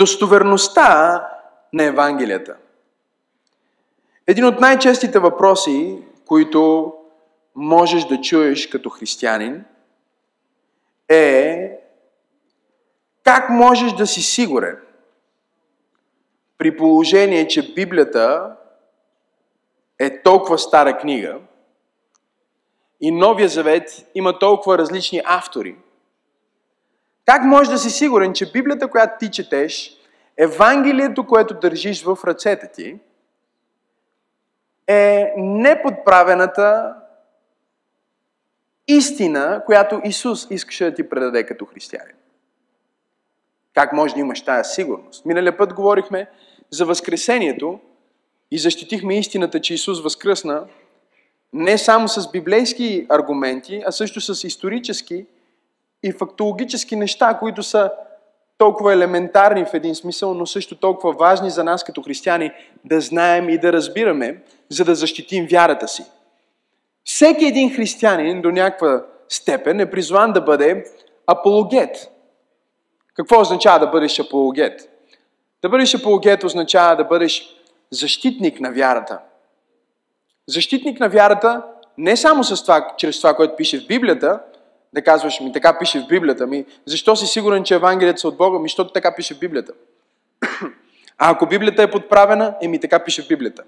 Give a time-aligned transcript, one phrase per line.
[0.00, 1.28] достоверността
[1.72, 2.56] на Евангелията.
[4.26, 6.92] Един от най-честите въпроси, които
[7.54, 9.64] можеш да чуеш като християнин,
[11.08, 11.70] е
[13.22, 14.78] как можеш да си сигурен
[16.58, 18.56] при положение, че Библията
[19.98, 21.38] е толкова стара книга
[23.00, 25.76] и Новия Завет има толкова различни автори,
[27.30, 29.96] как можеш да си сигурен, че Библията, която ти четеш,
[30.36, 32.98] Евангелието, което държиш в ръцете ти,
[34.86, 36.94] е неподправената
[38.88, 42.14] истина, която Исус искаше да ти предаде като християнин.
[43.74, 45.24] Как може да имаш тая сигурност?
[45.24, 46.30] Миналия път говорихме
[46.70, 47.80] за Възкресението
[48.50, 50.64] и защитихме истината, че Исус възкръсна
[51.52, 55.26] не само с библейски аргументи, а също с исторически
[56.02, 57.90] и фактологически неща, които са
[58.58, 62.50] толкова елементарни в един смисъл, но също толкова важни за нас като християни
[62.84, 66.04] да знаем и да разбираме, за да защитим вярата си.
[67.04, 70.84] Всеки един християнин до някаква степен е призван да бъде
[71.26, 72.10] апологет.
[73.14, 74.88] Какво означава да бъдеш апологет?
[75.62, 77.56] Да бъдеш апологет означава да бъдеш
[77.90, 79.18] защитник на вярата.
[80.46, 81.62] Защитник на вярата
[81.98, 84.40] не само с това, чрез това, което пише в Библията,
[84.92, 88.36] да казваш ми, така пише в Библията ми, защо си сигурен, че Евангелието са от
[88.36, 88.58] Бога?
[88.58, 89.72] Ми, защото така пише в Библията.
[91.18, 93.62] А ако Библията е подправена, еми така пише в Библията.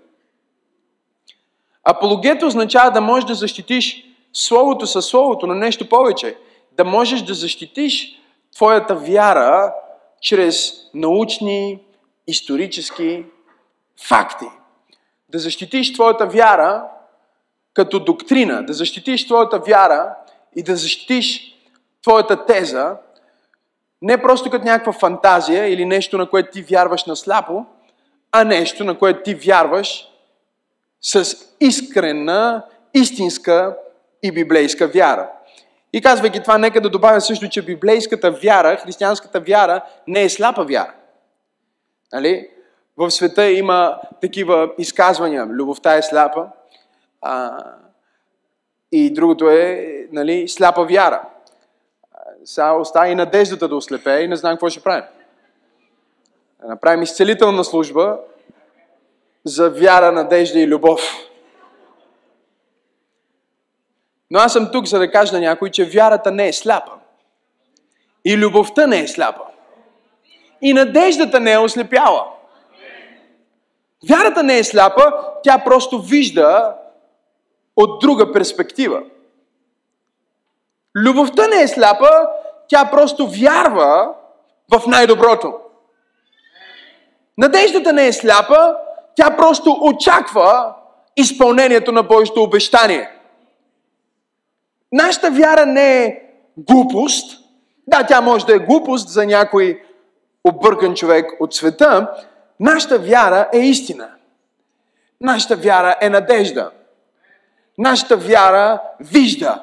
[1.85, 6.37] Апологет означава да можеш да защитиш Словото със Словото, но нещо повече.
[6.73, 8.21] Да можеш да защитиш
[8.55, 9.75] твоята вяра
[10.21, 11.81] чрез научни,
[12.27, 13.25] исторически
[14.03, 14.47] факти.
[15.29, 16.85] Да защитиш твоята вяра
[17.75, 20.15] като доктрина, да защитиш твоята вяра
[20.57, 21.55] и да защитиш
[22.03, 22.97] твоята теза,
[24.03, 27.67] не просто като някаква фантазия или нещо, на което ти вярваш насляпо,
[28.33, 30.09] а нещо, на което ти вярваш
[31.01, 33.77] с искрена, истинска
[34.23, 35.31] и библейска вяра.
[35.93, 40.65] И казвайки това, нека да добавя също, че библейската вяра, християнската вяра не е сляпа
[40.65, 40.95] вяра.
[42.13, 42.49] Нали?
[42.97, 45.47] В света има такива изказвания.
[45.47, 46.47] Любовта е сляпа.
[47.23, 47.65] А,
[48.93, 51.23] и другото е нали, сляпа вяра.
[52.45, 55.05] Сега остава и надеждата да ослепее и не знам какво ще правим.
[56.63, 58.19] Да направим изцелителна служба
[59.45, 61.01] за вяра, надежда и любов.
[64.31, 66.93] Но аз съм тук, за да кажа на някой, че вярата не е сляпа.
[68.25, 69.43] И любовта не е сляпа.
[70.63, 72.27] И надеждата не е ослепяла.
[74.09, 76.77] Вярата не е сляпа, тя просто вижда
[77.77, 79.03] от друга перспектива.
[80.97, 82.11] Любовта не е сляпа,
[82.69, 84.15] тя просто вярва
[84.73, 85.55] в най-доброто.
[87.39, 88.77] Надеждата не е сляпа,
[89.15, 90.75] тя просто очаква
[91.17, 93.11] изпълнението на Божието обещание.
[94.93, 96.23] Нашата вяра не е
[96.57, 97.39] глупост.
[97.87, 99.83] Да, тя може да е глупост за някой
[100.45, 102.11] объркан човек от света.
[102.61, 104.11] Нашата вяра е истина.
[105.21, 106.71] Нашата вяра е надежда.
[107.79, 109.63] Нашата вяра вижда.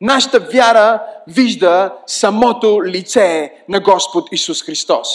[0.00, 5.08] Нашата вяра вижда самото лице на Господ Исус Христос.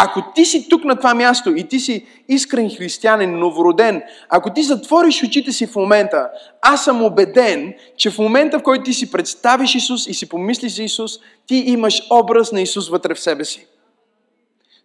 [0.00, 4.62] Ако ти си тук на това място и ти си искрен християнин, новороден, ако ти
[4.62, 6.30] затвориш очите си в момента,
[6.62, 10.72] аз съм убеден, че в момента, в който ти си представиш Исус и си помислиш
[10.72, 11.12] за Исус,
[11.46, 13.66] ти имаш образ на Исус вътре в себе си.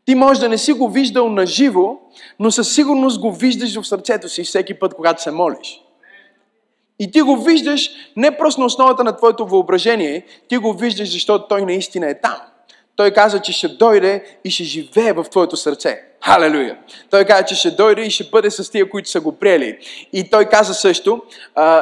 [0.06, 1.98] Ти може да не си го виждал на живо,
[2.40, 5.82] но със сигурност го виждаш в сърцето си всеки път, когато се молиш.
[7.00, 11.48] И ти го виждаш не просто на основата на твоето въображение, ти го виждаш, защото
[11.48, 12.38] той наистина е там.
[12.96, 16.02] Той каза, че ще дойде и ще живее в твоето сърце.
[16.26, 16.78] Халелуя!
[17.10, 19.78] Той каза, че ще дойде и ще бъде с тия, които са го приели.
[20.14, 21.22] И той каза също,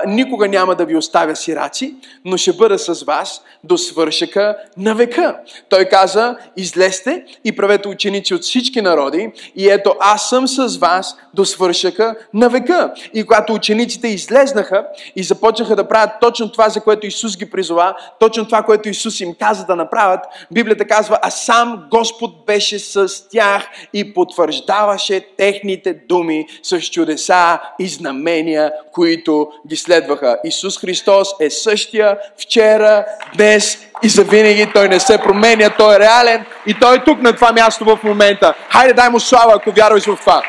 [0.08, 1.96] никога няма да ви оставя сираци,
[2.26, 5.40] но ще бъда с вас до свършъка на века.
[5.70, 11.18] Той каза, излезте и правете ученици от всички народи и ето аз съм с вас
[11.34, 12.94] до свършъка на века.
[13.14, 14.86] И когато учениците излезнаха
[15.16, 19.20] и започнаха да правят точно това, за което Исус ги призова, точно това, което Исус
[19.20, 20.22] им каза да направят,
[20.52, 27.88] Библията казва, а сам Господ беше с тях и потвърждаваше техните думи с чудеса и
[27.88, 30.38] знамения, които ги следваха.
[30.44, 33.06] Исус Христос е същия вчера,
[33.36, 34.72] днес и за винаги.
[34.74, 38.00] Той не се променя, той е реален и той е тук на това място в
[38.04, 38.54] момента.
[38.70, 40.44] Хайде дай му слава, ако вярваш в това.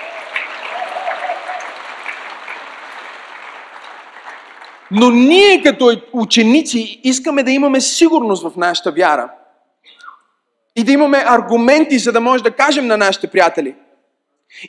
[4.91, 9.29] Но ние като ученици искаме да имаме сигурност в нашата вяра.
[10.77, 13.75] И да имаме аргументи, за да може да кажем на нашите приятели.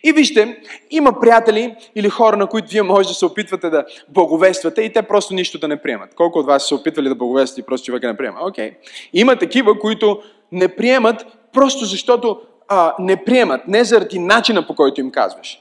[0.03, 0.57] И вижте,
[0.91, 5.01] има приятели или хора, на които вие може да се опитвате да благовествате и те
[5.01, 6.15] просто нищо да не приемат.
[6.15, 8.39] Колко от вас са опитвали да благовествате и просто човека не приема?
[8.41, 8.71] Окей.
[8.71, 8.75] Okay.
[9.13, 10.21] Има такива, които
[10.51, 15.59] не приемат просто защото а, не приемат, не заради начина по който им казваш.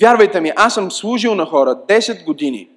[0.00, 2.68] Вярвайте ми, аз съм служил на хора 10 години.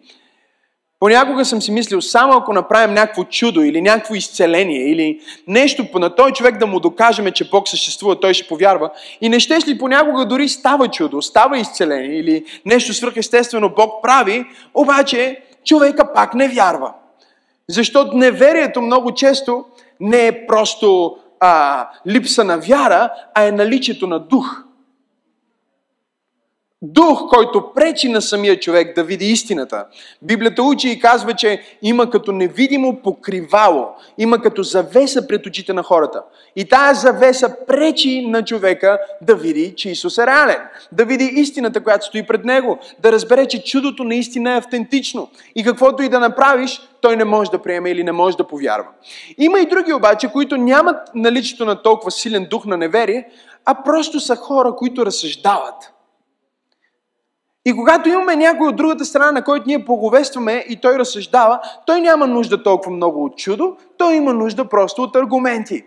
[1.00, 6.16] Понякога съм си мислил, само ако направим някакво чудо или някакво изцеление или нещо на
[6.16, 8.90] той човек да му докажем, че Бог съществува, той ще повярва.
[9.22, 14.46] И не щеш ли понякога дори става чудо, става изцеление или нещо свръхестествено Бог прави,
[14.74, 16.94] обаче човека пак не вярва.
[17.70, 19.66] Защото неверието много често
[20.00, 24.67] не е просто а, липса на вяра, а е наличието на дух.
[26.82, 29.86] Дух, който пречи на самия човек да види истината.
[30.22, 33.88] Библията учи и казва, че има като невидимо покривало,
[34.18, 36.24] има като завеса пред очите на хората.
[36.56, 40.60] И тая завеса пречи на човека да види, че Исус е реален,
[40.92, 45.30] да види истината, която стои пред него, да разбере, че чудото наистина е автентично.
[45.56, 48.88] И каквото и да направиш, той не може да приеме или не може да повярва.
[49.38, 53.28] Има и други обаче, които нямат наличието на толкова силен дух на неверие,
[53.66, 55.92] а просто са хора, които разсъждават–
[57.68, 62.02] и когато имаме някой от другата страна, на който ние поговестваме и той разсъждава, той
[62.02, 65.84] няма нужда толкова много от чудо, той има нужда просто от аргументи.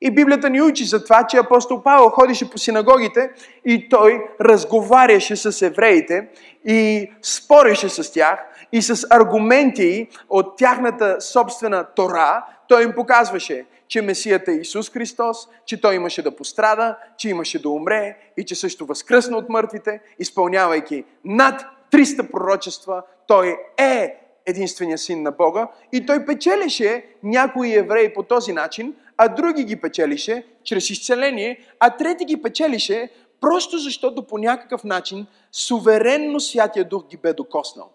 [0.00, 3.30] И Библията ни учи за това, че апостол Павел ходише по синагогите
[3.64, 6.28] и той разговаряше с евреите
[6.64, 8.38] и спореше с тях
[8.72, 15.48] и с аргументи от тяхната собствена Тора, той им показваше, че Месията е Исус Христос,
[15.66, 20.00] че Той имаше да пострада, че имаше да умре и че също възкръсна от мъртвите,
[20.18, 24.16] изпълнявайки над 300 пророчества, Той е
[24.46, 29.80] единствения син на Бога и Той печелеше някои евреи по този начин, а други ги
[29.80, 33.10] печелише чрез изцеление, а трети ги печелише
[33.40, 37.90] просто защото по някакъв начин суверенно Святия Дух ги бе докоснал.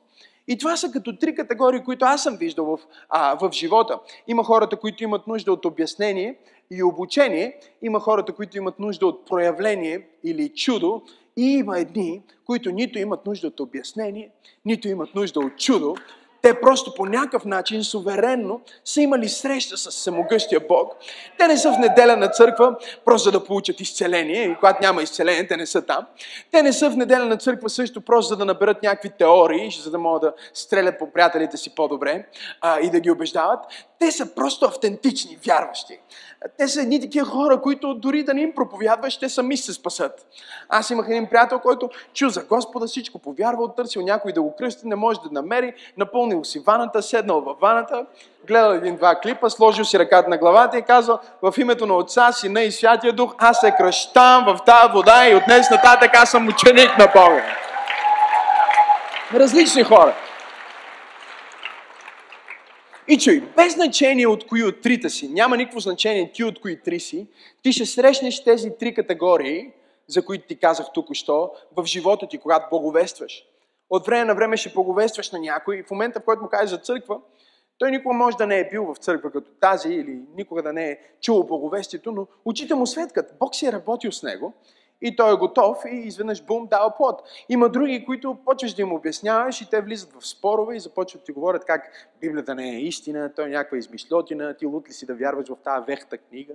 [0.47, 2.79] И това са като три категории, които аз съм виждал в,
[3.09, 3.99] а, в живота.
[4.27, 6.35] Има хората, които имат нужда от обяснение
[6.71, 11.01] и обучение, има хората, които имат нужда от проявление или чудо,
[11.37, 14.29] и има едни, които нито имат нужда от обяснение,
[14.65, 15.95] нито имат нужда от чудо,
[16.47, 20.93] те просто по някакъв начин, суверенно, са имали среща с самогъщия Бог.
[21.37, 24.43] Те не са в неделя на църква, просто за да получат изцеление.
[24.43, 26.05] И когато няма изцеление, те не са там.
[26.51, 29.91] Те не са в неделя на църква също просто за да наберат някакви теории, за
[29.91, 32.25] да могат да стрелят по приятелите си по-добре
[32.61, 33.59] а, и да ги убеждават.
[33.99, 35.99] Те са просто автентични, вярващи.
[36.57, 40.25] Те са едни такива хора, които дори да не им проповядваш, те сами се спасат.
[40.69, 44.87] Аз имах един приятел, който чу за Господа всичко, повярвал, търсил някой да го кръсти,
[44.87, 48.05] не може да намери, напълнил си ваната, седнал във ваната,
[48.47, 52.61] гледал един-два клипа, сложил си ръката на главата и казал, в името на Отца, Сина
[52.61, 56.47] и Святия Дух, аз се кръщам в тази вода и от днес нататък аз съм
[56.47, 57.43] ученик на Бога.
[59.33, 60.15] Различни хора.
[63.09, 66.81] И чуй, без значение от кои от трите си, няма никакво значение ти от кои
[66.81, 67.27] три си,
[67.63, 69.71] ти ще срещнеш тези три категории,
[70.07, 73.43] за които ти казах тук-що, в живота ти, когато боговестваш.
[73.89, 76.69] От време на време ще боговестваш на някой и в момента, в който му кажеш
[76.69, 77.19] за църква,
[77.77, 80.91] той никога може да не е бил в църква като тази или никога да не
[80.91, 83.35] е чул боговестието, но очите му светкат.
[83.39, 84.53] Бог си е работил с него
[85.01, 87.21] и той е готов и изведнъж бум, дава плод.
[87.49, 91.25] Има други, които почваш да им обясняваш и те влизат в спорове и започват да
[91.25, 95.05] ти говорят как Библията не е истина, той е някаква измишлетина, ти лут ли си
[95.05, 96.53] да вярваш в тази вехта книга.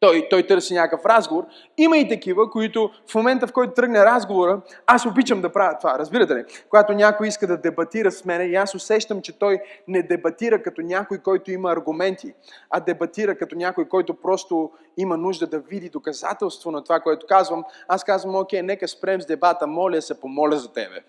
[0.00, 1.44] Той, той търси някакъв разговор.
[1.76, 5.98] Има и такива, които в момента, в който тръгне разговора, аз обичам да правя това.
[5.98, 6.44] Разбирате ли?
[6.68, 10.82] Когато някой иска да дебатира с мене и аз усещам, че той не дебатира като
[10.82, 12.34] някой, който има аргументи,
[12.70, 17.64] а дебатира като някой, който просто има нужда да види доказателство на това, което казвам,
[17.88, 21.00] аз казвам, окей, нека спрем с дебата, моля се, помоля за тебе.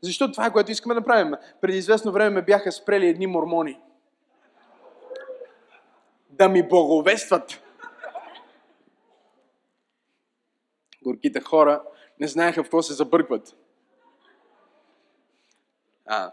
[0.00, 1.34] Защото това е което искаме да правим.
[1.60, 3.80] Преди известно време ме бяха спрели едни мормони.
[6.30, 7.62] Да ми боговестват.
[11.02, 11.82] Горките хора
[12.20, 13.56] не знаеха в какво се забъркват.
[16.06, 16.32] А,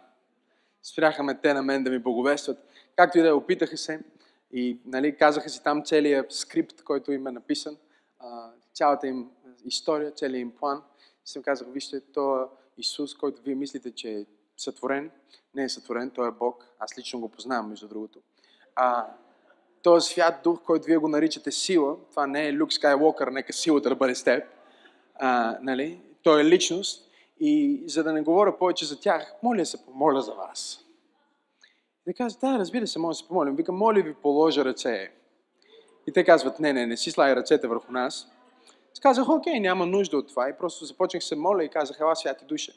[0.84, 2.58] спряха ме те на мен да ми боговестват.
[2.96, 4.00] Както и да е, опитаха се
[4.52, 7.78] и нали, казаха си там целият скрипт, който им е написан,
[8.20, 9.30] а, цялата им
[9.66, 10.84] история, целият им план.
[11.26, 14.26] И съм казах, вижте, то Исус, който вие мислите, че е
[14.58, 15.12] сътворен,
[15.56, 16.66] не е сътворен, той е Бог.
[16.80, 18.20] Аз лично го познавам, между другото.
[18.76, 19.08] А,
[19.84, 23.90] този свят дух, който вие го наричате сила, това не е Люк Скайуокър, нека силата
[23.90, 24.44] да бъде с теб
[25.20, 27.10] а, нали, той е личност
[27.40, 30.86] и за да не говоря повече за тях, моля се помоля за вас.
[32.10, 33.56] И казват, да, разбира се, може да се помолим.
[33.56, 35.12] Викам, моля ви, положа ръце.
[36.08, 38.28] И те казват, не, не, не си слагай ръцете върху нас.
[38.94, 40.50] Аз казах, окей, няма нужда от това.
[40.50, 42.74] И просто започнах се моля и казах, ела святи душа.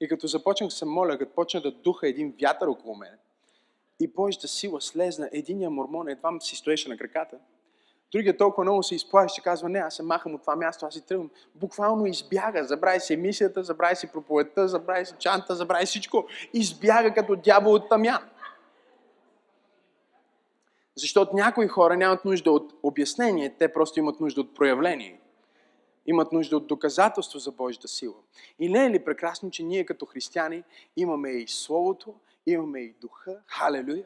[0.00, 3.18] И като започнах се моля, като почна да духа един вятър около мен,
[4.00, 7.36] и Божията сила слезна, единия мормон едва си стоеше на краката.
[8.14, 10.94] Другия толкова много се изплаши, че казва, не, аз се махам от това място, аз
[10.94, 11.30] си тръгвам.
[11.54, 16.26] Буквално избяга, забрави си емисията, забрави си проповедта, забрави си чанта, забрави всичко.
[16.52, 18.30] Избяга като дявол от тамян.
[20.96, 25.20] Защото някои хора нямат нужда от обяснение, те просто имат нужда от проявление.
[26.06, 28.14] Имат нужда от доказателство за Божията сила.
[28.58, 30.62] И не е ли прекрасно, че ние като християни
[30.96, 32.14] имаме и Словото,
[32.46, 34.04] имаме и Духа, халелуя,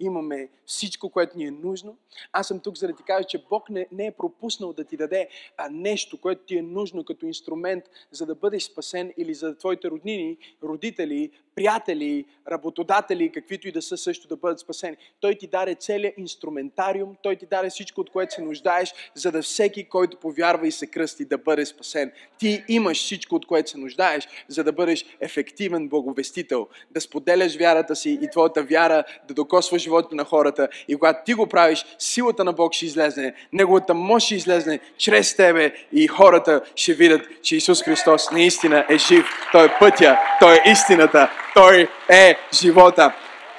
[0.00, 1.96] имаме всичко, което ни е нужно.
[2.32, 4.96] Аз съм тук за да ти кажа, че Бог не, не е пропуснал да ти
[4.96, 9.58] даде а, нещо, което ти е нужно като инструмент, за да бъдеш спасен или за
[9.58, 14.96] твоите роднини, родители, приятели, работодатели, каквито и да са също да бъдат спасени.
[15.20, 19.42] Той ти даде целият инструментариум, той ти даде всичко, от което се нуждаеш, за да
[19.42, 22.12] всеки, който повярва и се кръсти, да бъде спасен.
[22.38, 27.96] Ти имаш всичко, от което се нуждаеш, за да бъдеш ефективен благовестител, да споделяш вярата
[27.96, 30.68] си и твоята вяра да докосва живота на хората.
[30.88, 35.36] И когато ти го правиш, силата на Бог ще излезне, Неговата мощ ще излезне чрез
[35.36, 39.26] тебе и хората ще видят, че Исус Христос наистина е жив.
[39.52, 43.12] Той е пътя, Той е истината, той е живота.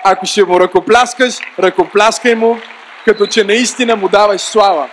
[0.03, 2.57] Ако ще му ръкопляскаш, ръкопляскай му,
[3.05, 4.89] като че наистина му даваш слава.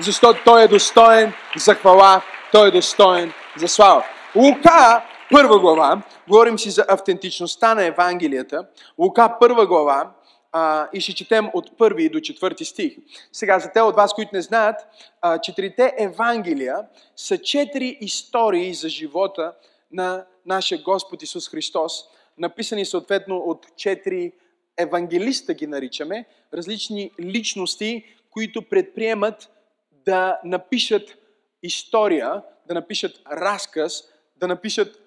[0.00, 4.04] Защото той е достоен за хвала, той е достоен за слава.
[4.36, 8.66] Лука, първа глава, говорим си за автентичността на Евангелията.
[8.98, 10.10] Лука, първа глава,
[10.52, 12.92] а, и ще четем от първи до четвърти стих.
[13.32, 14.76] Сега, за те от вас, които не знаят,
[15.20, 16.76] а, четирите Евангелия
[17.16, 19.52] са четири истории за живота
[19.92, 22.04] на нашия Господ Исус Христос
[22.38, 24.32] написани съответно от четири
[24.78, 26.24] евангелиста ги наричаме,
[26.54, 29.50] различни личности, които предприемат
[29.92, 31.16] да напишат
[31.62, 34.02] история, да напишат разказ,
[34.36, 35.02] да напишат,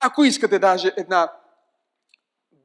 [0.00, 1.32] ако искате даже една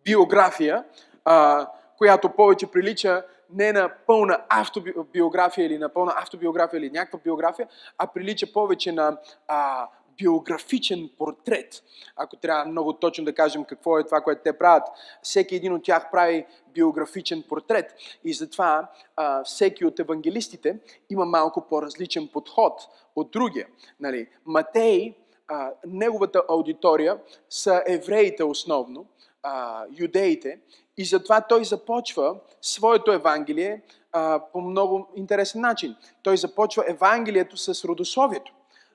[0.04, 0.84] биография,
[1.26, 7.68] а, която повече прилича не на пълна автобиография или на пълна автобиография или някаква биография,
[7.98, 11.84] а прилича повече на а, биографичен портрет.
[12.16, 14.84] Ако трябва много точно да кажем какво е това, което те правят,
[15.22, 17.96] всеки един от тях прави биографичен портрет.
[18.24, 22.82] И затова а, всеки от евангелистите има малко по-различен подход
[23.16, 23.68] от другия.
[24.00, 24.28] Нали?
[24.46, 25.16] Матей,
[25.48, 27.20] а, неговата аудитория
[27.50, 29.06] са евреите основно,
[29.44, 30.60] а, юдеите,
[30.98, 33.82] и затова той започва своето Евангелие
[34.12, 35.96] а, по много интересен начин.
[36.24, 38.54] Той започва Евангелието с родословието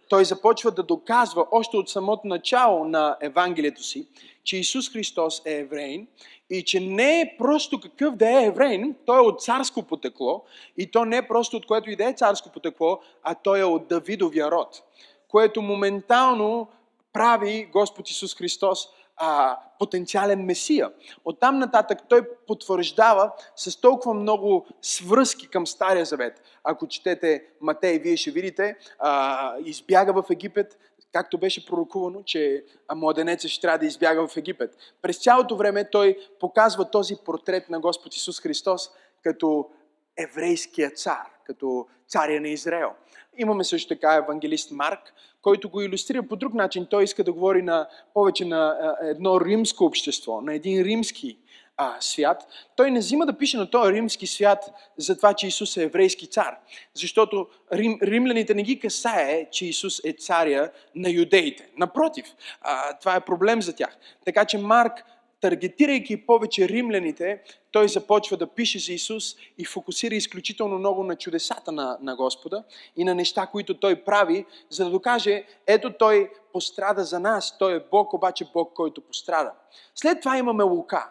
[0.09, 4.07] той започва да доказва още от самото начало на Евангелието си,
[4.45, 6.07] че Исус Христос е евреин
[6.51, 10.45] и че не е просто какъв да е евреин, той е от царско потекло
[10.79, 13.65] и то не е просто от което и да е царско потекло, а той е
[13.65, 14.83] от Давидовия род,
[15.29, 16.69] което моментално
[17.13, 18.89] прави Господ Исус Христос
[19.25, 20.91] а, потенциален месия.
[21.25, 26.43] Оттам нататък той потвърждава с толкова много свръзки към Стария Завет.
[26.65, 30.79] Ако четете Матей, вие ще видите, а, избяга в Египет,
[31.13, 32.65] както беше пророкувано, че
[32.95, 34.77] младенецът ще трябва да избяга в Египет.
[35.03, 38.91] През цялото време той показва този портрет на Господ Исус Христос
[39.23, 39.71] като
[40.19, 42.91] еврейския цар, като царя на Израел.
[43.39, 46.87] Имаме също така евангелист Марк, който го иллюстрира по друг начин.
[46.91, 51.39] Той иска да говори на, повече на едно римско общество, на един римски
[51.77, 52.47] а, свят.
[52.77, 56.27] Той не взима да пише на този римски свят за това, че Исус е еврейски
[56.27, 56.59] цар.
[56.95, 61.69] Защото рим, римляните не ги касае, че Исус е царя на юдеите.
[61.77, 62.27] Напротив,
[62.61, 63.97] а, това е проблем за тях.
[64.25, 65.05] Така че Марк
[65.43, 71.73] таргетирайки повече римляните, той започва да пише за Исус и фокусира изключително много на чудесата
[71.73, 72.65] на, на Господа
[72.97, 77.77] и на неща, които той прави, за да докаже, ето той пострада за нас, той
[77.77, 79.53] е Бог, обаче Бог, който пострада.
[79.95, 81.11] След това имаме Лука,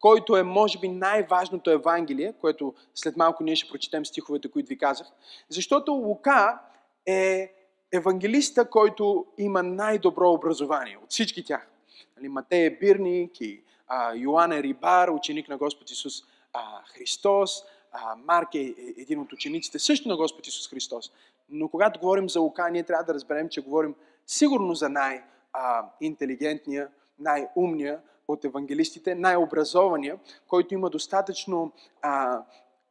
[0.00, 4.78] който е, може би, най-важното Евангелие, което след малко ние ще прочетем стиховете, които ви
[4.78, 5.06] казах,
[5.48, 6.58] защото Лука
[7.06, 7.52] е
[7.92, 11.68] евангелиста, който има най-добро образование от всички тях.
[12.16, 17.62] Нали, Матей е бирник и а, Йоан е рибар, ученик на Господ Исус а, Христос,
[17.92, 21.12] а, Марк е, е един от учениците също на Господ Исус Христос.
[21.48, 23.94] Но когато говорим за Лука, ние трябва да разберем, че говорим
[24.26, 26.88] сигурно за най-интелигентния,
[27.18, 32.42] най-умния от евангелистите, най-образования, който има достатъчно а,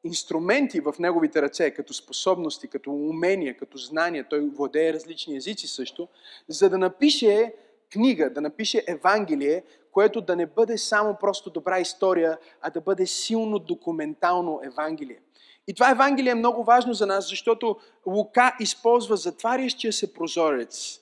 [0.04, 6.08] инструменти в неговите ръце, като способности, като умения, като знания, той владее различни езици също,
[6.48, 7.54] за да напише
[7.96, 13.06] книга, да напише Евангелие, което да не бъде само просто добра история, а да бъде
[13.06, 15.20] силно документално Евангелие.
[15.68, 21.00] И това Евангелие е много важно за нас, защото Лука използва затварящия се прозорец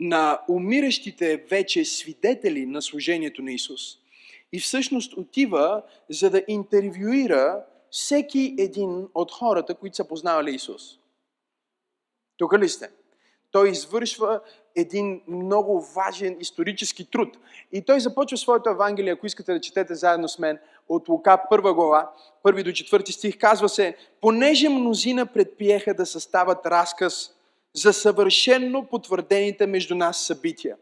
[0.00, 3.80] на умиращите вече свидетели на служението на Исус.
[4.52, 10.82] И всъщност отива, за да интервюира всеки един от хората, които са познавали Исус.
[12.36, 12.90] Тук ли сте?
[13.50, 14.40] Той извършва
[14.80, 17.36] един много важен исторически труд.
[17.72, 20.58] И той започва своето Евангелие, ако искате да четете заедно с мен,
[20.88, 22.10] от Лука, първа глава,
[22.42, 27.30] първи до четвърти стих, казва се, понеже мнозина предприеха да състават разказ
[27.74, 30.76] за съвършенно потвърдените между нас събития.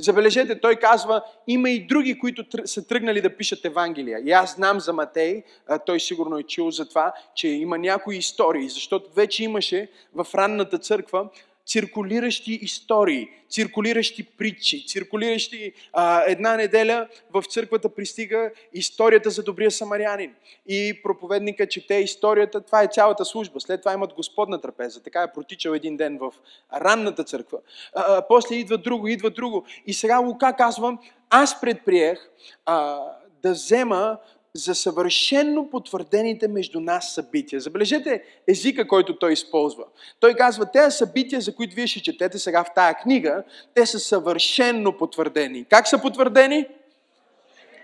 [0.00, 4.18] Забележете, той казва, има и други, които са тръгнали да пишат Евангелия.
[4.24, 5.42] И аз знам за Матей,
[5.86, 10.78] той сигурно е чул за това, че има някои истории, защото вече имаше в ранната
[10.78, 11.28] църква
[11.68, 20.34] циркулиращи истории, циркулиращи притчи, циркулиращи а, една неделя в църквата пристига историята за добрия самарянин.
[20.66, 23.60] И проповедника чете историята, това е цялата служба.
[23.60, 25.02] След това имат Господна трапеза.
[25.02, 26.32] Така е протичал един ден в
[26.80, 27.58] ранната църква.
[27.94, 29.64] А, после идва друго, идва друго.
[29.86, 30.98] И сега Лука казвам,
[31.30, 32.30] аз предприех
[32.66, 33.00] а,
[33.42, 34.18] да взема
[34.58, 37.60] за съвършенно потвърдените между нас събития.
[37.60, 39.84] Забележете езика, който той използва.
[40.20, 43.42] Той казва, тези събития, за които вие ще четете сега в тая книга,
[43.74, 45.64] те са съвършенно потвърдени.
[45.70, 46.66] Как са потвърдени?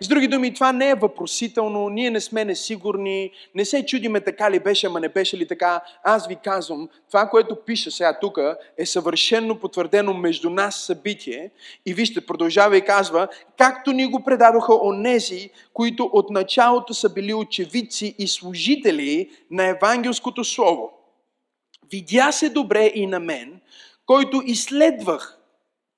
[0.01, 4.51] С други думи, това не е въпросително, ние не сме несигурни, не се чудиме така
[4.51, 5.81] ли беше, ама не беше ли така.
[6.05, 8.39] Аз ви казвам, това, което пиша сега тук,
[8.79, 11.51] е съвършенно потвърдено между нас събитие.
[11.87, 17.35] И вижте, продължава и казва, както ни го предадоха онези, които от началото са били
[17.35, 20.91] очевидци и служители на евангелското слово.
[21.93, 23.61] Видя се добре и на мен,
[24.07, 25.39] който изследвах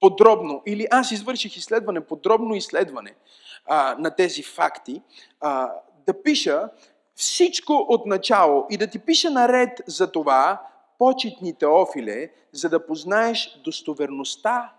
[0.00, 3.14] подробно, или аз извърших изследване, подробно изследване–
[3.66, 5.02] а, на тези факти,
[5.40, 5.72] а,
[6.06, 6.68] да пиша
[7.14, 10.62] всичко от начало и да ти пиша наред за това,
[10.98, 14.72] почетни Теофиле, за да познаеш достоверността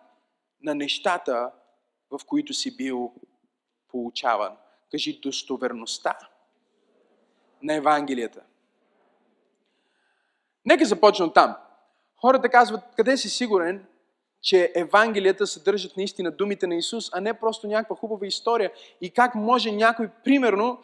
[0.63, 1.51] на нещата,
[2.11, 3.13] в които си бил
[3.87, 4.57] получаван.
[4.91, 6.17] Кажи достоверността
[7.63, 8.41] на Евангелията.
[10.65, 11.55] Нека започнем там.
[12.21, 13.85] Хората казват, къде си сигурен,
[14.41, 18.71] че Евангелията съдържат наистина думите на Исус, а не просто някаква хубава история.
[19.01, 20.79] И как може някой, примерно,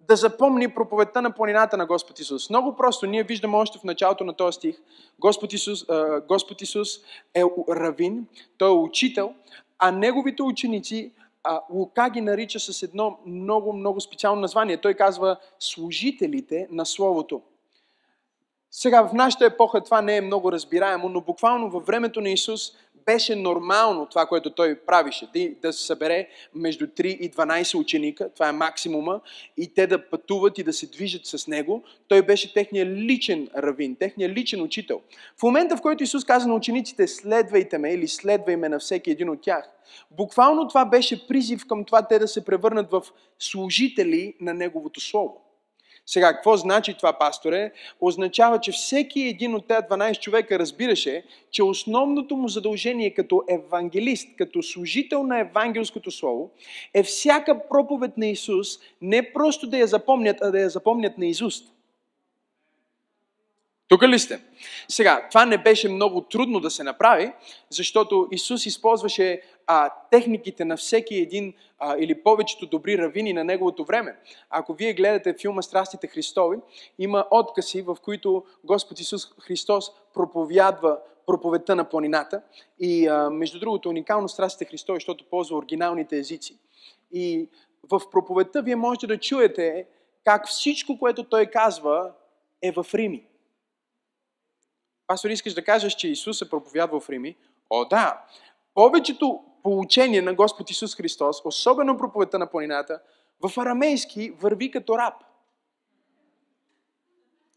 [0.00, 2.50] да запомни проповедта на планината на Господ Исус.
[2.50, 3.06] Много просто.
[3.06, 4.80] Ние виждаме още в началото на този стих.
[5.18, 5.84] Господ Исус,
[6.28, 6.88] Господ Исус
[7.34, 8.26] е равин,
[8.58, 9.34] той е учител,
[9.78, 11.12] а неговите ученици
[11.70, 14.76] Лука ги нарича с едно много, много специално название.
[14.76, 17.42] Той казва служителите на Словото.
[18.70, 22.72] Сега в нашата епоха това не е много разбираемо, но буквално във времето на Исус
[23.06, 25.28] беше нормално това, което той правише,
[25.62, 29.20] да, се събере между 3 и 12 ученика, това е максимума,
[29.56, 31.84] и те да пътуват и да се движат с него.
[32.08, 35.00] Той беше техният личен равин, техният личен учител.
[35.38, 39.10] В момента, в който Исус каза на учениците, следвайте ме или следвай ме на всеки
[39.10, 39.70] един от тях,
[40.10, 43.02] буквално това беше призив към това те да се превърнат в
[43.38, 45.45] служители на Неговото Слово.
[46.08, 47.72] Сега, какво значи това, пасторе?
[48.00, 54.28] Означава, че всеки един от тези 12 човека разбираше, че основното му задължение като евангелист,
[54.38, 56.50] като служител на евангелското слово,
[56.94, 58.68] е всяка проповед на Исус
[59.02, 61.75] не просто да я запомнят, а да я запомнят на Изуст.
[63.88, 64.40] Тук ли сте?
[64.88, 67.32] Сега, това не беше много трудно да се направи,
[67.70, 73.84] защото Исус използваше а, техниките на всеки един а, или повечето добри равини на неговото
[73.84, 74.16] време.
[74.50, 76.58] Ако вие гледате филма Страстите Христови,
[76.98, 82.42] има откази, в които Господ Исус Христос проповядва проповедта на планината.
[82.80, 86.58] И а, между другото, уникално Страстите Христови, защото ползва оригиналните езици.
[87.12, 87.48] И
[87.90, 89.86] в проповедта вие можете да чуете
[90.24, 92.12] как всичко, което той казва,
[92.62, 93.26] е в Рими.
[95.06, 97.36] Пастор, искаш да кажеш, че Исус е проповядвал в Рими?
[97.70, 98.24] О, да.
[98.74, 103.00] Повечето получение на Господ Исус Христос, особено проповедта на планината,
[103.44, 105.14] в арамейски върви като раб.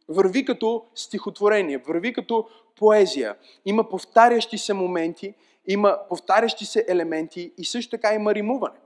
[0.08, 3.36] Върви като стихотворение, върви като поезия.
[3.66, 5.34] Има повтарящи се моменти,
[5.68, 8.80] има повтарящи се елементи и също така има римуване.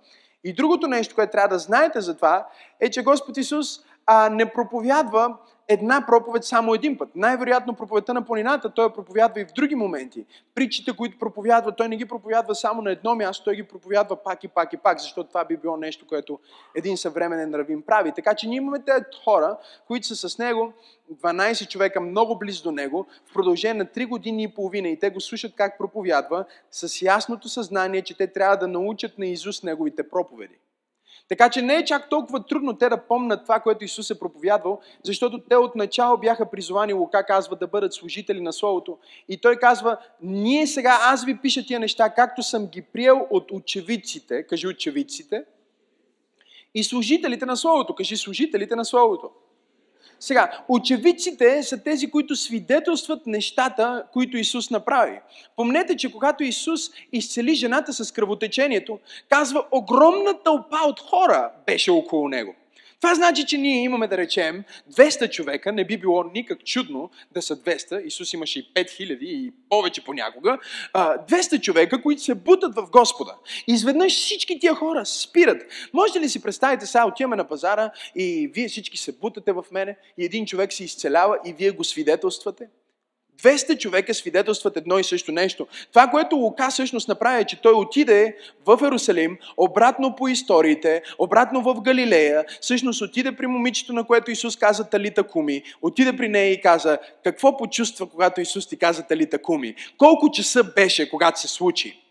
[0.43, 2.47] И другото нещо, което трябва да знаете за това,
[2.80, 7.10] е, че Господ Исус а, не проповядва една проповед само един път.
[7.15, 10.26] Най-вероятно проповедта на планината той проповядва и в други моменти.
[10.56, 14.43] Притчите, които проповядва, той не ги проповядва само на едно място, той ги проповядва пак
[14.43, 16.39] и пак и пак, защото това би било нещо, което
[16.76, 18.12] един съвременен равин прави.
[18.12, 20.73] Така че ние имаме тези хора, които са с него,
[21.13, 25.10] 12 човека много близо до него, в продължение на 3 години и половина и те
[25.10, 30.10] го слушат как проповядва, с ясното съзнание, че те трябва да научат на Изус неговите
[30.10, 30.56] проповеди.
[31.29, 34.79] Така че не е чак толкова трудно те да помнат това, което Исус е проповядвал,
[35.03, 38.97] защото те отначало бяха призовани, Лука казва, да бъдат служители на Словото.
[39.29, 43.51] И той казва, ние сега, аз ви пиша тия неща, както съм ги приел от
[43.51, 45.43] очевидците, кажи очевидците,
[46.75, 49.31] и служителите на Словото, кажи служителите на Словото.
[50.23, 55.19] Сега, очевидците са тези, които свидетелстват нещата, които Исус направи.
[55.55, 56.81] Помнете, че когато Исус
[57.12, 62.55] изцели жената с кръвотечението, казва, огромна тълпа от хора беше около него.
[63.03, 67.41] Това значи, че ние имаме да речем 200 човека, не би било никак чудно да
[67.41, 70.57] са 200, Исус имаше и 5000 и повече понякога,
[70.93, 73.35] 200 човека, които се бутат в Господа.
[73.67, 75.61] Изведнъж всички тия хора спират.
[75.93, 79.97] Можете ли си представите, сега отиваме на пазара и вие всички се бутате в мене
[80.17, 82.67] и един човек се изцелява и вие го свидетелствате?
[83.41, 85.67] 200 човека свидетелстват едно и също нещо.
[85.89, 91.62] Това, което Лука всъщност направи, е, че той отиде в Иерусалим, обратно по историите, обратно
[91.62, 96.52] в Галилея, всъщност отиде при момичето, на което Исус каза Талита Куми, отиде при нея
[96.52, 99.76] и каза, какво почувства, когато Исус ти каза Талита Куми?
[99.98, 102.02] Колко часа беше, когато се случи?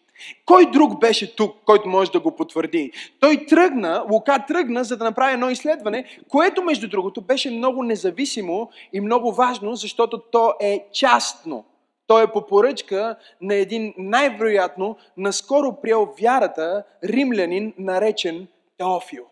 [0.46, 2.92] Кой друг беше тук, който може да го потвърди?
[3.20, 8.70] Той тръгна, Лука тръгна, за да направи едно изследване, което, между другото, беше много независимо
[8.92, 11.64] и много важно, защото то е частно.
[12.06, 18.46] То е по поръчка на един най-вероятно наскоро приел вярата римлянин, наречен
[18.78, 19.31] Теофил.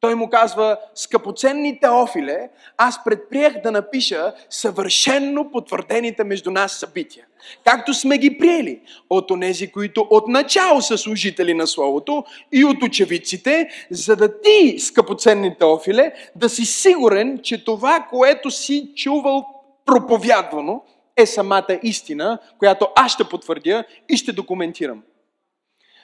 [0.00, 7.26] Той му казва, скъпоценни Теофиле, аз предприех да напиша съвършенно потвърдените между нас събития.
[7.64, 13.68] Както сме ги приели от онези, които отначало са служители на Словото и от очевидците,
[13.90, 19.46] за да ти, скъпоценни Теофиле, да си сигурен, че това, което си чувал
[19.86, 20.82] проповядвано,
[21.16, 25.02] е самата истина, която аз ще потвърдя и ще документирам.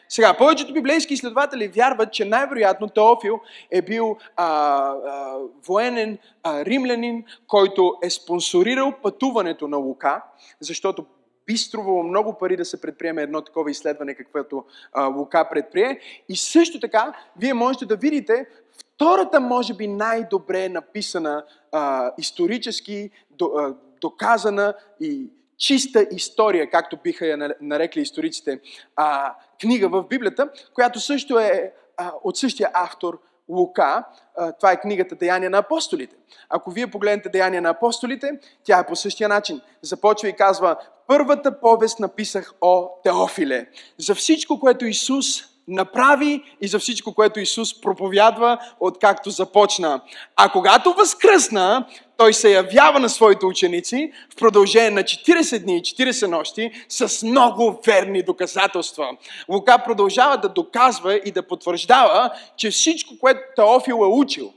[0.08, 3.40] Сега, повечето библейски изследователи вярват, че най-вероятно Теофил
[3.70, 10.22] е бил а, а, военен а, римлянин, който е спонсорирал пътуването на Лука,
[10.60, 11.06] защото
[11.46, 16.00] би струвало много пари да се предприеме едно такова изследване, каквото а, Лука предприе.
[16.28, 18.46] И също така, вие можете да видите
[18.78, 27.26] втората, може би, най-добре написана а, исторически, до, а, доказана и чиста история, както биха
[27.26, 28.60] я нарекли историците,
[28.96, 34.04] а, книга в Библията, която също е а, от същия автор Лука.
[34.36, 36.16] А, това е книгата Деяния на апостолите.
[36.48, 38.30] Ако вие погледнете Деяния на апостолите,
[38.64, 39.60] тя е по същия начин.
[39.82, 43.66] Започва и казва, първата повест написах о Теофиле.
[43.98, 45.26] За всичко, което Исус
[45.68, 50.00] направи и за всичко, което Исус проповядва, откакто започна.
[50.36, 51.86] А когато възкръсна,
[52.16, 57.26] той се явява на своите ученици в продължение на 40 дни и 40 нощи с
[57.26, 59.08] много верни доказателства.
[59.48, 64.52] Лука продължава да доказва и да потвърждава, че всичко, което Теофил е учил,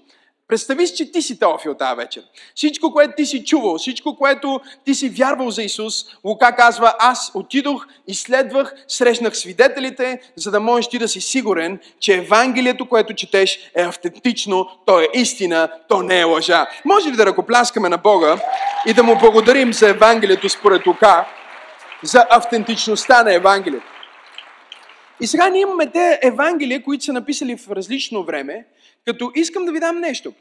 [0.50, 2.24] Представи си, че ти си Теофил тази вечер.
[2.56, 7.32] Всичко, което ти си чувал, всичко, което ти си вярвал за Исус, Лука казва, аз
[7.34, 13.72] отидох, изследвах, срещнах свидетелите, за да можеш ти да си сигурен, че Евангелието, което четеш,
[13.76, 16.68] е автентично, то е истина, то не е лъжа.
[16.86, 18.38] Може ли да ръкопляскаме на Бога
[18.88, 21.26] и да му благодарим за Евангелието според Лука,
[22.04, 23.86] за автентичността на Евангелието?
[25.22, 28.66] И сега ние имаме те Евангелия, които са написали в различно време,
[29.10, 30.34] като искам да ви дам нещо.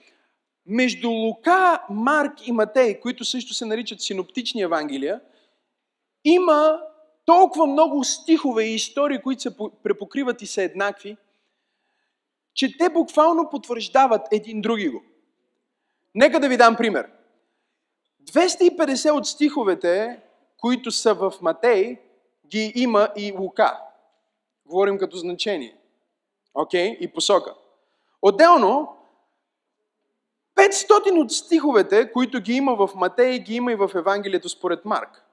[0.67, 5.21] Между Лука, Марк и Матей, които също се наричат синоптични Евангелия,
[6.25, 6.81] има
[7.25, 11.17] толкова много стихове и истории, които се препокриват и са еднакви,
[12.55, 15.03] че те буквално потвърждават един други го.
[16.15, 17.09] Нека да ви дам пример.
[18.25, 20.21] 250 от стиховете,
[20.57, 21.97] които са в Матей,
[22.47, 23.79] ги има и Лука.
[24.67, 25.77] Говорим като значение.
[26.55, 26.91] Окей?
[26.91, 26.99] Okay?
[26.99, 27.55] И посока.
[28.23, 28.97] Отделно,
[30.57, 35.25] 500 от стиховете, които ги има в Матей, ги има и в Евангелието според Марк.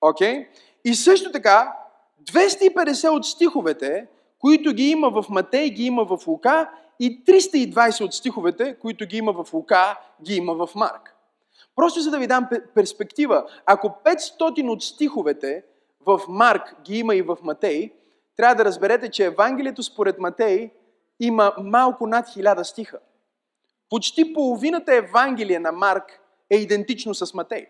[0.00, 0.34] Окей?
[0.34, 0.48] Okay?
[0.84, 1.76] И също така,
[2.22, 4.06] 250 от стиховете,
[4.38, 6.70] които ги има в Матей, ги има в Лука
[7.00, 11.14] и 320 от стиховете, които ги има в Лука, ги има в Марк.
[11.76, 15.64] Просто за да ви дам перспектива, ако 500 от стиховете
[16.06, 17.92] в Марк ги има и в Матей,
[18.36, 20.70] трябва да разберете, че Евангелието според Матей
[21.20, 22.98] има малко над хиляда стиха.
[23.90, 27.66] Почти половината Евангелие на Марк е идентично с Матей.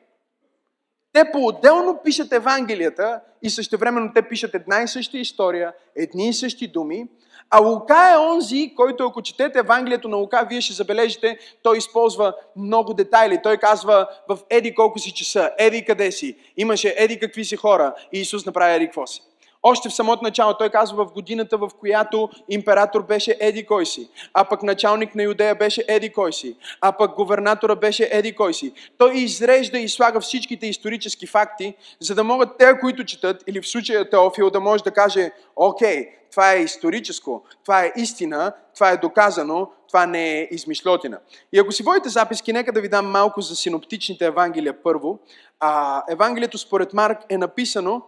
[1.13, 6.69] Те по-отделно пишат Евангелията и същевременно те пишат една и съща история, едни и същи
[6.69, 7.09] думи,
[7.51, 12.35] а Лука е онзи, който ако четете Евангелието на Лука, вие ще забележите, той използва
[12.57, 13.41] много детайли.
[13.43, 17.95] Той казва в еди колко си часа, еди къде си, имаше еди какви си хора
[18.13, 19.23] и Исус направи еди какво си.
[19.67, 24.09] Още в самото начало той казва в годината, в която император беше Еди кой си,
[24.35, 28.55] а пък началник на Юдея беше Еди кой си, а пък губернатора беше Еди кой
[28.55, 28.73] си.
[28.99, 33.69] Той изрежда и слага всичките исторически факти, за да могат те, които четат, или в
[33.69, 38.97] случая Теофил, да може да каже, окей, това е историческо, това е истина, това е
[38.97, 41.19] доказано, това не е измишлотина.
[41.53, 45.19] И ако си водите записки, нека да ви дам малко за синоптичните Евангелия първо.
[45.61, 48.03] А, Евангелието според Марк е написано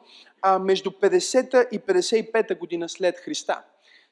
[0.47, 3.63] а, между 50-та и 55-та година след Христа.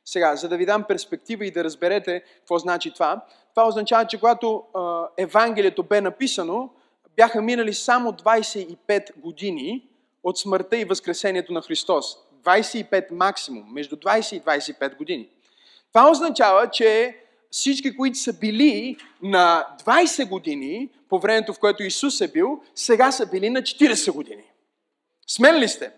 [0.04, 4.20] Сега, за да ви дам перспектива и да разберете какво значи това, това означава, че
[4.20, 6.70] когато а, Евангелието бе написано,
[7.16, 9.88] бяха минали само 25 години
[10.22, 12.16] от смъртта и възкресението на Христос.
[12.44, 15.28] 25 максимум, между 20 и 25 години.
[15.92, 17.18] Това означава, че
[17.50, 23.12] всички, които са били на 20 години, по времето в което Исус е бил, сега
[23.12, 24.44] са били на 40 години.
[25.26, 25.90] Смен ли сте?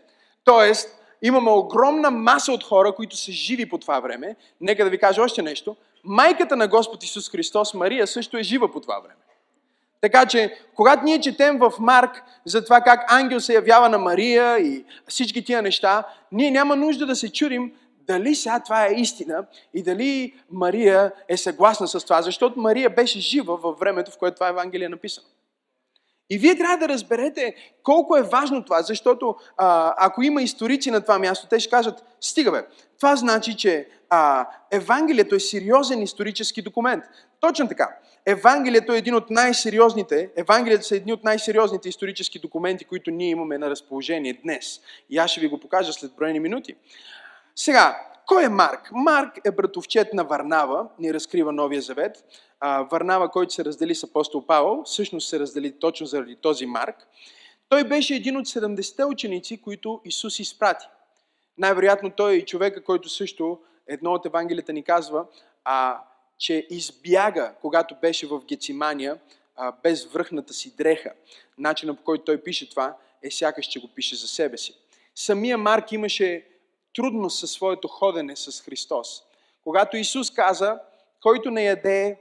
[0.47, 4.37] Тоест, имаме огромна маса от хора, които са живи по това време.
[4.61, 5.77] Нека да ви кажа още нещо.
[6.05, 9.21] Майката на Господ Исус Христос, Мария, също е жива по това време.
[10.01, 14.59] Така че, когато ние четем в Марк за това как ангел се явява на Мария
[14.59, 17.73] и всички тия неща, ние няма нужда да се чудим
[18.07, 23.21] дали сега това е истина и дали Мария е съгласна с това, защото Мария беше
[23.21, 25.27] жива във времето, в което това Евангелие е написано.
[26.31, 31.01] И вие трябва да разберете колко е важно това, защото а, ако има историци на
[31.01, 32.67] това място, те ще кажат, стига бе,
[32.99, 37.05] това значи, че а, Евангелието е сериозен исторически документ.
[37.41, 37.97] Точно така.
[38.27, 43.59] Евангелието е един от най-сериозните, Евангелието са едни от най-сериозните исторически документи, които ние имаме
[43.59, 44.81] на разположение днес.
[45.11, 46.75] И аз ще ви го покажа след броени минути.
[47.57, 48.91] Сега, кой е Марк?
[48.93, 52.25] Марк е братовчет на Варнава, ни разкрива Новия Завет.
[52.61, 57.09] А, Варнава, който се раздели с апостол Павел, всъщност се раздели точно заради този Марк.
[57.69, 60.87] Той беше един от 70-те ученици, които Исус изпрати.
[61.59, 65.27] Най-вероятно той е и човека, който също едно от Евангелията ни казва,
[65.65, 66.01] а,
[66.39, 69.19] че избяга, когато беше в Гецимания,
[69.57, 71.13] а, без връхната си дреха.
[71.59, 74.75] Начинът по който той пише това е сякаш, че го пише за себе си.
[75.15, 76.47] Самия Марк имаше
[76.95, 79.23] трудност със своето ходене с Христос.
[79.65, 80.79] Когато Исус каза,
[81.23, 82.19] който не яде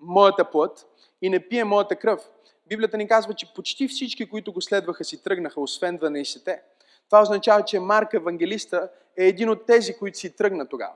[0.00, 0.86] моята плът
[1.22, 2.20] и не пие моята кръв,
[2.66, 6.62] Библията ни казва, че почти всички, които го следваха, си тръгнаха, освен 12-те.
[7.06, 10.92] Това означава, че Марк Евангелиста е един от тези, които си тръгна тогава.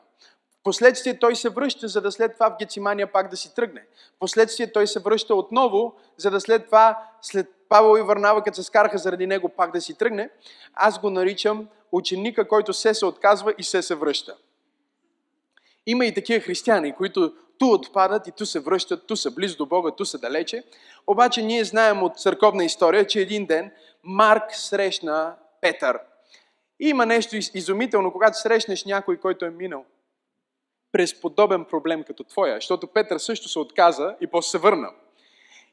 [0.64, 3.86] Последствие той се връща, за да след това в Гецимания пак да си тръгне.
[4.18, 8.62] Последствие той се връща отново, за да след това, след Павел и Върнава, като се
[8.62, 10.30] скараха заради него, пак да си тръгне.
[10.74, 14.36] Аз го наричам ученика, който се се отказва и се се връща.
[15.86, 19.66] Има и такива християни, които ту отпадат и ту се връщат, ту са близо до
[19.66, 20.62] Бога, ту са далече.
[21.06, 23.70] Обаче ние знаем от църковна история, че един ден
[24.04, 25.98] Марк срещна Петър.
[26.80, 29.84] И има нещо изумително, когато срещнеш някой, който е минал
[30.92, 34.90] през подобен проблем като твоя, защото Петър също се отказа и после се върна.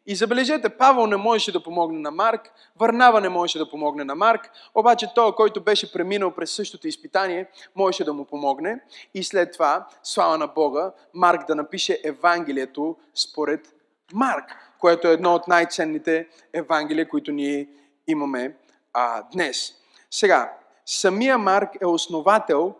[0.08, 4.16] И забележете, Павел не можеше да помогне на Марк, Върнава не можеше да помогне на
[4.16, 8.80] Марк, обаче той, който беше преминал през същото изпитание, можеше да му помогне.
[9.14, 13.74] И след това, слава на Бога, Марк да напише Евангелието според
[14.14, 17.68] Марк, което е едно от най-ценните Евангелия, които ние
[18.08, 18.56] имаме
[18.94, 19.74] а, днес.
[20.12, 20.54] Сега,
[20.86, 22.76] самия Марк е основател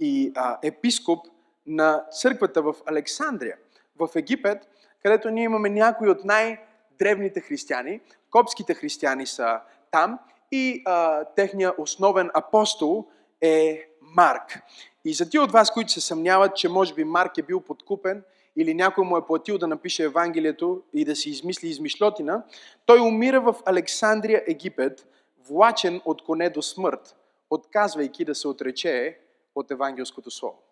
[0.00, 1.26] и а, епископ
[1.66, 3.56] на църквата в Александрия.
[3.98, 4.68] В Египет
[5.04, 8.00] където ние имаме някои от най-древните християни.
[8.30, 10.18] Копските християни са там
[10.52, 13.06] и а, техния основен апостол
[13.40, 14.62] е Марк.
[15.04, 18.22] И за тия от вас, които се съмняват, че може би Марк е бил подкупен
[18.56, 22.42] или някой му е платил да напише Евангелието и да си измисли измишлотина,
[22.86, 25.06] той умира в Александрия, Египет,
[25.48, 27.16] влачен от коне до смърт,
[27.50, 29.18] отказвайки да се отрече
[29.54, 30.63] от евангелското слово.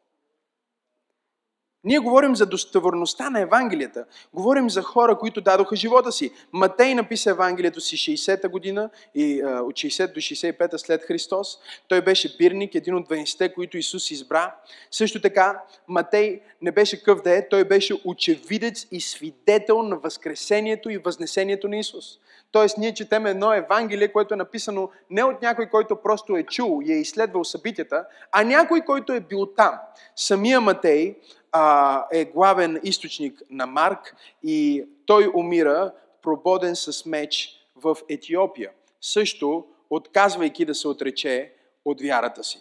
[1.84, 4.04] Ние говорим за достоверността на Евангелията.
[4.34, 6.30] Говорим за хора, които дадоха живота си.
[6.52, 11.58] Матей написа Евангелието си 60-та година и а, от 60 до 65-та след Христос.
[11.88, 14.54] Той беше бирник, един от 20-те, които Исус избра.
[14.90, 20.90] Също така, Матей не беше къв да е, той беше очевидец и свидетел на възкресението
[20.90, 22.18] и възнесението на Исус.
[22.52, 26.80] Тоест, ние четем едно Евангелие, което е написано не от някой, който просто е чул
[26.84, 29.74] и е изследвал събитията, а някой, който е бил там.
[30.16, 31.16] Самия Матей
[31.52, 38.70] а, е главен източник на Марк и той умира прободен с меч в Етиопия.
[39.00, 41.52] Също отказвайки да се отрече
[41.84, 42.58] от вярата си.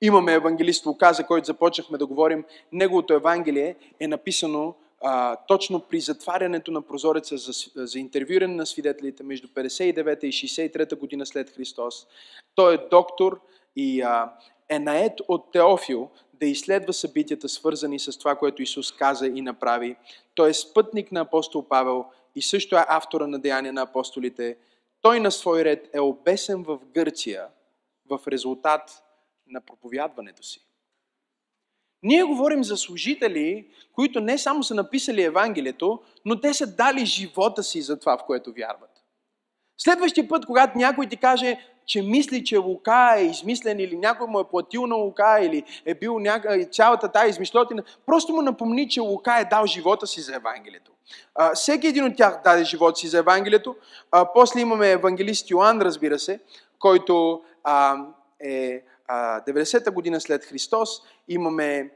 [0.00, 2.44] Имаме евангелист Лука, за който започнахме да говорим.
[2.72, 7.52] Неговото Евангелие е написано а, точно при затварянето на прозореца за,
[7.86, 12.06] за интервюиране на свидетелите между 59 и 63 година след Христос.
[12.54, 13.40] Той е доктор
[13.76, 14.32] и а,
[14.68, 19.96] е наед от Теофил да изследва събитията, свързани с това, което Исус каза и направи.
[20.34, 24.56] Той е спътник на апостол Павел и също е автора на Деяния на апостолите.
[25.00, 27.46] Той на свой ред е обесен в Гърция
[28.10, 29.02] в резултат
[29.46, 30.67] на проповядването си.
[32.02, 37.62] Ние говорим за служители, които не само са написали Евангелието, но те са дали живота
[37.62, 38.90] си за това, в което вярват.
[39.78, 44.40] Следващия път, когато някой ти каже, че мисли, че Лука е измислен или някой му
[44.40, 46.64] е платил на Лука или е бил няка...
[46.72, 50.92] цялата тая измишлотина, просто му напомни, че Лука е дал живота си за Евангелието.
[51.34, 53.76] А, всеки един от тях даде живота си за Евангелието.
[54.10, 56.40] А, после имаме евангелист Йоанн, разбира се,
[56.78, 57.96] който а,
[58.40, 60.90] е 90-та година след Христос.
[61.28, 61.90] Имаме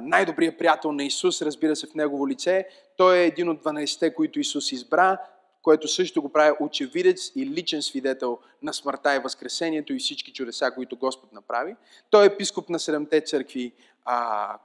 [0.00, 2.68] най-добрият приятел на Исус, разбира се, в Негово лице.
[2.96, 5.18] Той е един от 12-те, които Исус избра,
[5.62, 10.70] което също го прави очевидец и личен свидетел на смъртта и възкресението и всички чудеса,
[10.74, 11.76] които Господ направи.
[12.10, 13.72] Той е епископ на седемте църкви,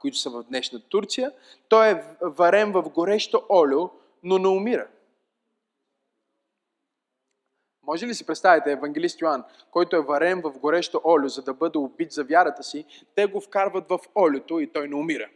[0.00, 1.32] които са в днешна Турция.
[1.68, 3.90] Той е варен в горещо олио,
[4.22, 4.86] но не умира.
[7.86, 11.78] Може ли си представите евангелист Йоан, който е варен в горещо олио, за да бъде
[11.78, 15.28] убит за вярата си, те го вкарват в олиото и той не умира.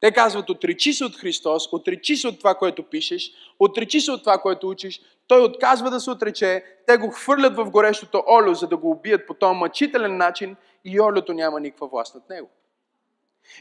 [0.00, 4.20] Те казват, отречи се от Христос, отречи се от това, което пишеш, отречи се от
[4.20, 5.00] това, което учиш.
[5.28, 9.26] Той отказва да се отрече, те го хвърлят в горещото олио, за да го убият
[9.26, 12.50] по този мъчителен начин и олиото няма никаква власт над него.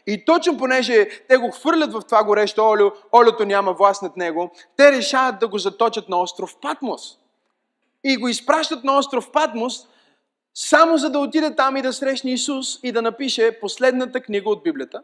[0.08, 4.52] И точно понеже те го хвърлят в това горещо олио, олиото няма власт над него,
[4.78, 7.18] те решават да го заточат на остров Патмос.
[8.04, 9.88] И го изпращат на остров Патмос,
[10.54, 14.64] само за да отиде там и да срещне Исус и да напише последната книга от
[14.64, 15.04] Библията,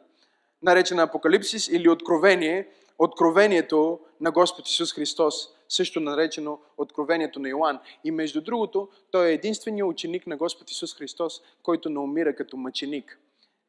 [0.63, 2.67] наречена Апокалипсис или Откровение,
[2.99, 5.35] Откровението на Господ Исус Христос,
[5.69, 7.79] също наречено Откровението на Йоанн.
[8.03, 12.57] И между другото, той е единственият ученик на Господ Исус Христос, който не умира като
[12.57, 13.19] мъченик.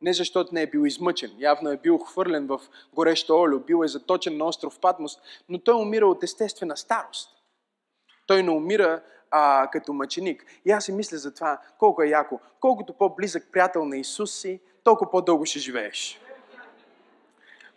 [0.02, 2.60] Не защото не е бил измъчен, явно е бил хвърлен в
[2.94, 7.30] горещо олио, бил е заточен на остров Патмос, но той умира от естествена старост.
[8.26, 10.46] Той не умира а, като мъченик.
[10.64, 12.40] И аз си мисля за това, колко е яко.
[12.60, 16.20] Колкото по-близък приятел на Исус си, толкова по-дълго ще живееш.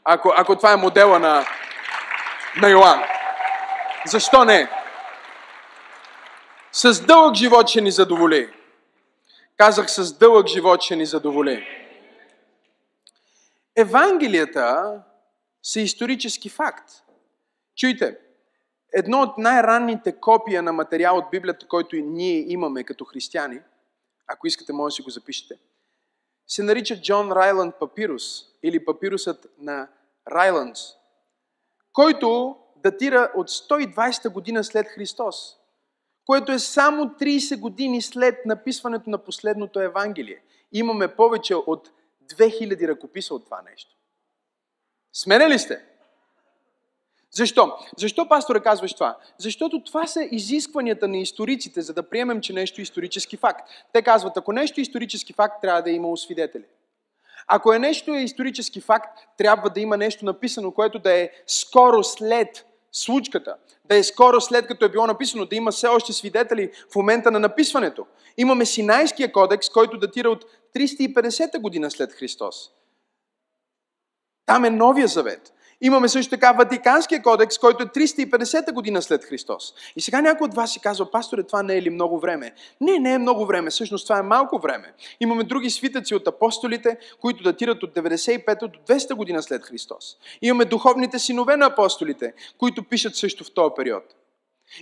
[0.04, 1.46] Ако, ако това е модела на,
[2.62, 3.04] на Йоан.
[4.06, 4.70] Защо не?
[6.72, 8.54] С дълъг живот ще ни задоволи.
[9.58, 11.85] Казах, с дълъг живот ще ни задоволи.
[13.76, 15.02] Евангелията
[15.64, 16.92] са исторически факт.
[17.76, 18.18] Чуйте,
[18.94, 23.60] едно от най-ранните копия на материал от Библията, който и ние имаме като християни,
[24.28, 25.56] ако искате, може да си го запишете,
[26.48, 28.24] се нарича Джон Райланд Папирус
[28.64, 29.88] или папирусът на
[30.32, 30.82] Райландс,
[31.94, 35.58] който датира от 120 година след Христос,
[36.26, 40.44] което е само 30 години след написването на последното Евангелие.
[40.72, 41.92] Имаме повече от
[42.28, 43.96] 2000 ръкописа от това нещо.
[45.14, 45.86] Смене ли сте?
[47.32, 47.78] Защо?
[47.98, 49.18] Защо, пасторе, казваш това?
[49.38, 53.70] Защото това са изискванията на историците, за да приемем, че нещо е исторически факт.
[53.94, 56.64] Те казват, ако нещо е исторически факт, трябва да е имало свидетели.
[57.48, 62.04] Ако е нещо е исторически факт, трябва да има нещо написано, което да е скоро
[62.04, 63.56] след случката.
[63.86, 67.32] Да е скоро след като е било написано, да има все още свидетели в момента
[67.32, 68.06] на написването.
[68.38, 72.72] Имаме Синайския кодекс, който датира от 350 година след Христос.
[74.46, 75.52] Там е Новия завет.
[75.82, 79.74] Имаме също така Ватиканския кодекс, който е 350 година след Христос.
[79.96, 82.54] И сега някой от вас си казва, пасторе, това не е ли много време?
[82.82, 84.94] Не, не е много време, всъщност това е малко време.
[85.20, 90.18] Имаме други свитъци от апостолите, които датират от 95 до 200 година след Христос.
[90.42, 94.04] Имаме духовните синове на апостолите, които пишат също в този период.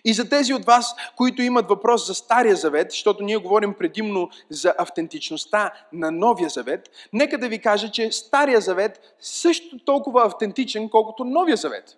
[0.05, 4.29] И за тези от вас, които имат въпрос за Стария завет, защото ние говорим предимно
[4.49, 10.89] за автентичността на Новия завет, нека да ви кажа, че Стария завет също толкова автентичен,
[10.89, 11.97] колкото Новия завет.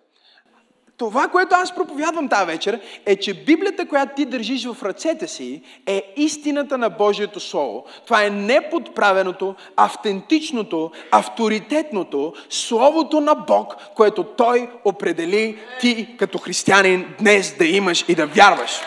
[0.96, 5.62] Това, което аз проповядвам тази вечер, е, че Библията, която ти държиш в ръцете си,
[5.86, 7.84] е истината на Божието Слово.
[8.04, 17.56] Това е неподправеното, автентичното, авторитетното Словото на Бог, което Той определи ти като християнин днес
[17.58, 18.80] да имаш и да вярваш.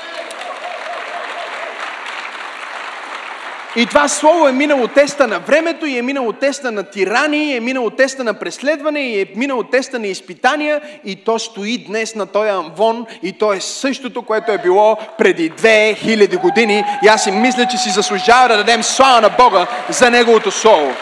[3.76, 7.56] И това слово е минало теста на времето, и е минало теста на тирани, и
[7.56, 12.16] е минало теста на преследване, и е минало теста на изпитания, и то стои днес
[12.16, 16.84] на този амвон, и то е същото, което е било преди 2000 години.
[17.04, 20.94] И аз си мисля, че си заслужава да дадем слава на Бога за Неговото Слово.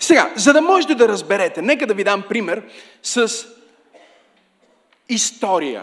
[0.00, 2.62] Сега, за да можете да разберете, нека да ви дам пример
[3.02, 3.30] с
[5.08, 5.82] история.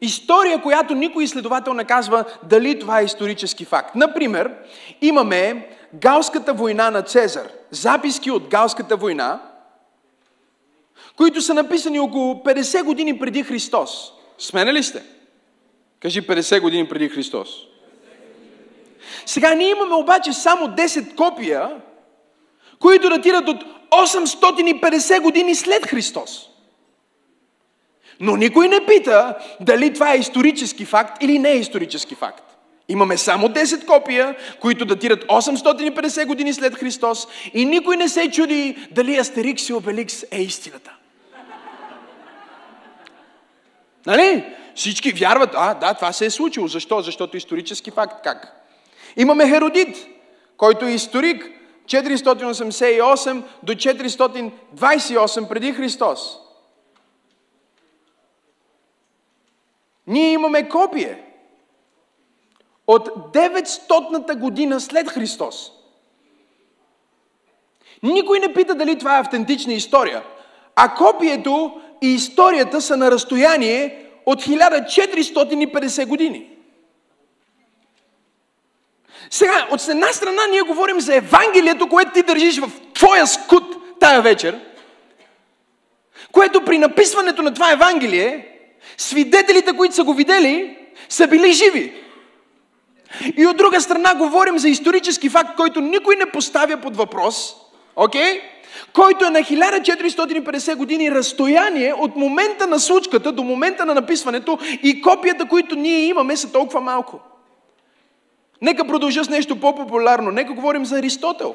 [0.00, 3.94] История, която никой изследовател не казва дали това е исторически факт.
[3.94, 4.54] Например,
[5.00, 7.48] имаме Галската война на Цезар.
[7.70, 9.40] Записки от Галската война,
[11.16, 14.12] които са написани около 50 години преди Христос.
[14.38, 15.02] Смене ли сте?
[16.00, 17.48] Кажи 50 години преди Христос.
[19.26, 21.70] Сега ние имаме обаче само 10 копия,
[22.78, 26.48] които датират от 850 години след Христос.
[28.20, 32.42] Но никой не пита дали това е исторически факт или не е исторически факт.
[32.88, 38.88] Имаме само 10 копия, които датират 850 години след Христос и никой не се чуди
[38.90, 40.92] дали Астерикс и Обеликс е истината.
[44.06, 44.44] Нали?
[44.74, 46.68] Всички вярват, а, да, това се е случило.
[46.68, 47.00] Защо?
[47.00, 48.22] Защото исторически факт.
[48.24, 48.52] Как?
[49.16, 50.06] Имаме Херодит,
[50.56, 51.50] който е историк
[51.86, 56.45] 488 до 428 преди Христос.
[60.06, 61.22] Ние имаме копие
[62.86, 65.72] от 900-та година след Христос.
[68.02, 70.22] Никой не пита дали това е автентична история.
[70.76, 76.50] А копието и историята са на разстояние от 1450 години.
[79.30, 84.22] Сега, от една страна ние говорим за Евангелието, което ти държиш в твоя скут тая
[84.22, 84.60] вечер,
[86.32, 88.55] което при написването на това Евангелие
[88.96, 90.76] Свидетелите, които са го видели,
[91.08, 91.92] са били живи.
[93.36, 97.56] И от друга страна говорим за исторически факт, който никой не поставя под въпрос,
[97.96, 98.22] окей?
[98.22, 98.40] Okay?
[98.92, 105.00] който е на 1450 години разстояние от момента на случката до момента на написването и
[105.00, 107.20] копията, които ние имаме, са толкова малко.
[108.62, 110.30] Нека продължа с нещо по-популярно.
[110.30, 111.54] Нека говорим за Аристотел.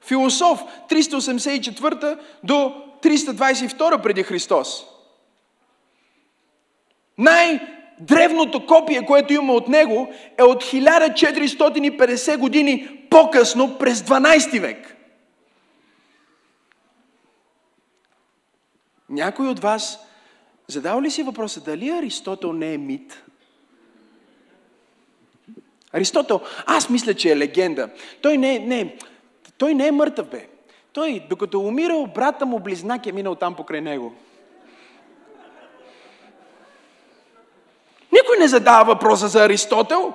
[0.00, 4.84] Философ 384 до 322 преди Христос.
[7.20, 14.96] Най-древното копие, което има от него, е от 1450 години по-късно, през 12 век.
[19.08, 19.98] Някой от вас
[20.68, 23.24] задава ли си въпроса дали Аристотел не е мит?
[25.92, 27.90] Аристотел, аз мисля, че е легенда.
[28.22, 28.96] Той не, не,
[29.58, 30.48] той не е мъртъв, бе.
[30.92, 34.14] Той, докато е умирал, брата му близнак е минал там покрай него.
[38.12, 40.12] Никой не задава въпроса за Аристотел.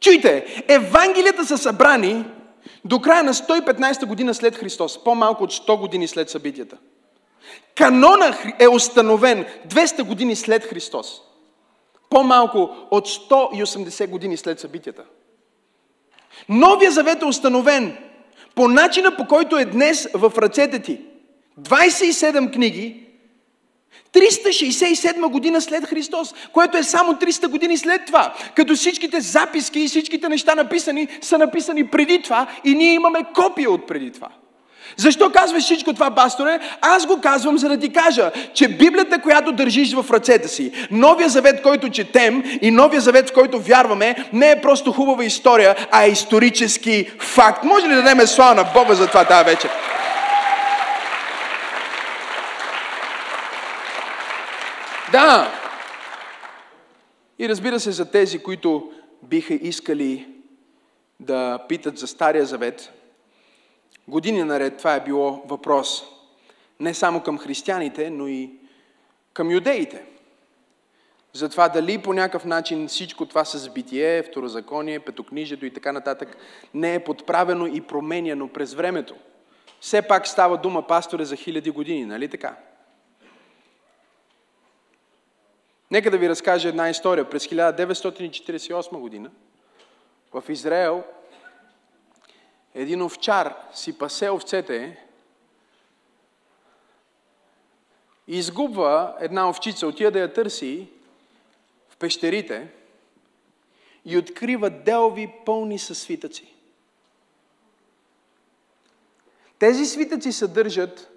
[0.00, 2.24] Чуйте, Евангелията са събрани
[2.84, 6.76] до края на 115 година след Христос, по-малко от 100 години след събитията.
[7.74, 11.22] Канона е установен 200 години след Христос,
[12.10, 15.04] по-малко от 180 години след събитията.
[16.48, 17.98] Новия завет е установен
[18.54, 21.00] по начина по който е днес в ръцете ти.
[21.60, 23.06] 27 книги,
[24.12, 28.34] 367 година след Христос, което е само 300 години след това.
[28.54, 33.70] Като всичките записки и всичките неща написани са написани преди това и ние имаме копия
[33.70, 34.28] от преди това.
[34.96, 36.60] Защо казваш всичко това, пасторе?
[36.80, 41.28] Аз го казвам, за да ти кажа, че Библията, която държиш в ръцете си, Новия
[41.28, 46.04] завет, който четем и Новия завет, в който вярваме, не е просто хубава история, а
[46.04, 47.64] е исторически факт.
[47.64, 49.70] Може ли да дадем слава на Бога за това тази вечер?
[55.16, 55.52] Да!
[57.38, 58.92] И разбира се, за тези, които
[59.22, 60.28] биха искали
[61.20, 62.92] да питат за Стария Завет,
[64.08, 66.04] години наред това е било въпрос
[66.80, 68.50] не само към християните, но и
[69.32, 70.04] към юдеите.
[71.32, 76.36] За това дали по някакъв начин всичко това с битие, второзаконие, петокнижието и така нататък
[76.74, 79.14] не е подправено и променяно през времето.
[79.80, 82.56] Все пак става дума, пасторе, за хиляди години, нали така?
[85.90, 87.30] Нека да ви разкажа една история.
[87.30, 89.30] През 1948 година
[90.32, 91.04] в Израел
[92.74, 95.06] един овчар си пасе овцете
[98.28, 100.88] и изгубва една овчица, отива да я търси
[101.88, 102.72] в пещерите
[104.04, 106.54] и открива делви пълни със свитъци.
[109.58, 111.10] Тези свитъци съдържат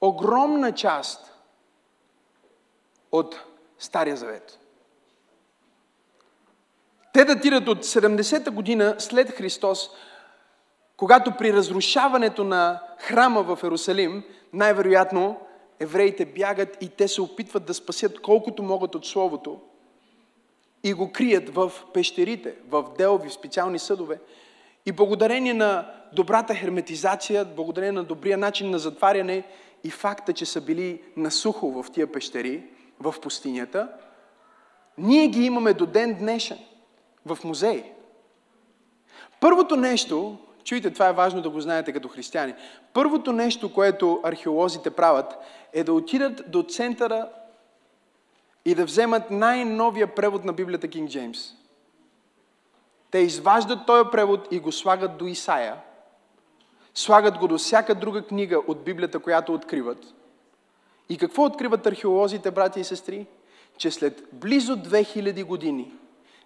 [0.00, 1.34] огромна част
[3.12, 3.51] от
[3.82, 4.58] Стария Завет.
[7.12, 9.90] Те датират от 70-та година след Христос,
[10.96, 15.40] когато при разрушаването на храма в Ерусалим, най-вероятно
[15.80, 19.60] евреите бягат и те се опитват да спасят колкото могат от Словото
[20.84, 24.18] и го крият в пещерите, в делови, в специални съдове.
[24.86, 29.44] И благодарение на добрата херметизация, благодарение на добрия начин на затваряне
[29.84, 32.62] и факта, че са били насухо в тия пещери,
[33.00, 33.88] в пустинята,
[34.98, 36.58] ние ги имаме до ден днешен
[37.26, 37.84] в музеи.
[39.40, 42.54] Първото нещо, чуйте, това е важно да го знаете като християни,
[42.92, 45.38] първото нещо, което археолозите правят,
[45.72, 47.28] е да отидат до центъра
[48.64, 51.54] и да вземат най-новия превод на Библията Кинг Джеймс.
[53.10, 55.76] Те изваждат този превод и го слагат до Исаия.
[56.94, 60.14] Слагат го до всяка друга книга от Библията, която откриват.
[61.08, 63.26] И какво откриват археолозите, брати и сестри?
[63.76, 65.92] Че след близо 2000 години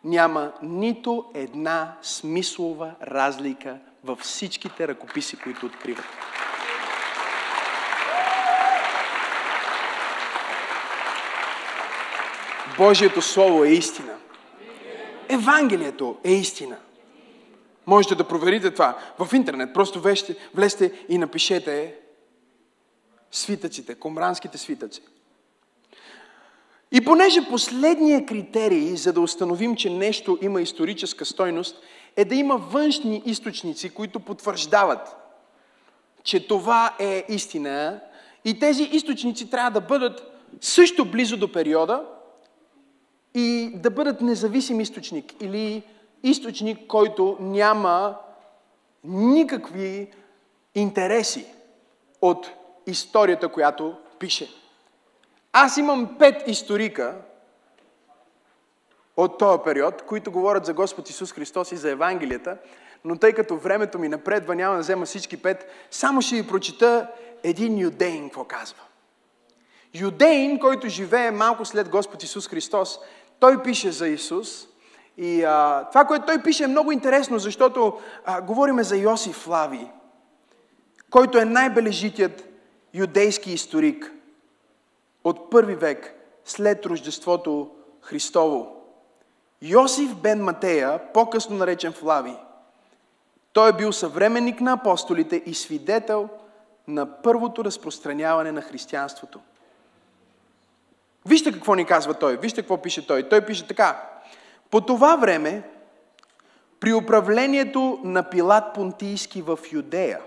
[0.04, 6.04] няма нито една смислова разлика във всичките ръкописи, които откриват.
[12.78, 14.14] Божието Слово е истина.
[15.28, 16.76] Евангелието е истина.
[17.86, 19.74] Можете да проверите това в интернет.
[19.74, 20.00] Просто
[20.54, 21.94] влезте и напишете
[23.36, 25.02] свитъците, комранските свитъци.
[26.92, 31.76] И понеже последният критерий, за да установим, че нещо има историческа стойност,
[32.16, 35.16] е да има външни източници, които потвърждават,
[36.22, 38.00] че това е истина.
[38.44, 40.22] И тези източници трябва да бъдат
[40.60, 42.04] също близо до периода
[43.34, 45.82] и да бъдат независим източник или
[46.22, 48.16] източник, който няма
[49.04, 50.10] никакви
[50.74, 51.46] интереси
[52.22, 52.50] от
[52.86, 54.48] историята, която пише.
[55.52, 57.14] Аз имам пет историка
[59.16, 62.56] от този период, които говорят за Господ Исус Христос и за Евангелията,
[63.04, 67.08] но тъй като времето ми напредва, няма да взема всички пет, само ще ви прочита
[67.42, 68.78] един юдейн, какво казва.
[69.94, 72.98] Юдейн, който живее малко след Господ Исус Христос,
[73.40, 74.66] той пише за Исус.
[75.16, 79.90] И а, това, което той пише е много интересно, защото а, говориме за Йосиф Лави,
[81.10, 82.45] който е най-бележитият
[82.96, 84.12] юдейски историк
[85.24, 87.70] от първи век след Рождеството
[88.00, 88.76] Христово.
[89.62, 92.36] Йосиф бен Матея, по-късно наречен Флави,
[93.52, 96.28] той е бил съвременник на апостолите и свидетел
[96.88, 99.40] на първото разпространяване на християнството.
[101.26, 103.28] Вижте какво ни казва той, вижте какво пише той.
[103.28, 104.10] Той пише така.
[104.70, 105.62] По това време,
[106.80, 110.20] при управлението на Пилат Понтийски в Юдея,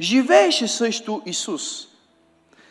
[0.00, 1.88] живееше също Исус.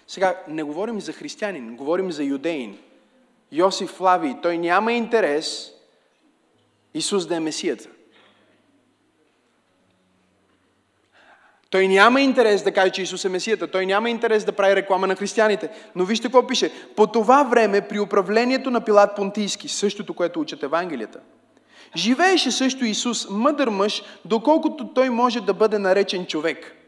[0.08, 2.78] Сега не говорим за християнин, говорим за юдеин.
[3.52, 5.72] Йосиф Флавий, той няма интерес
[6.94, 7.90] Исус да е Месията.
[11.70, 13.68] Той няма интерес да каже, че Исус е Месията.
[13.68, 15.70] Той няма интерес да прави реклама на християните.
[15.96, 16.72] Но вижте какво пише.
[16.96, 21.20] По това време, при управлението на Пилат Понтийски, същото, което учат Евангелията,
[21.96, 26.79] живееше също Исус, мъдър мъж, доколкото той може да бъде наречен човек.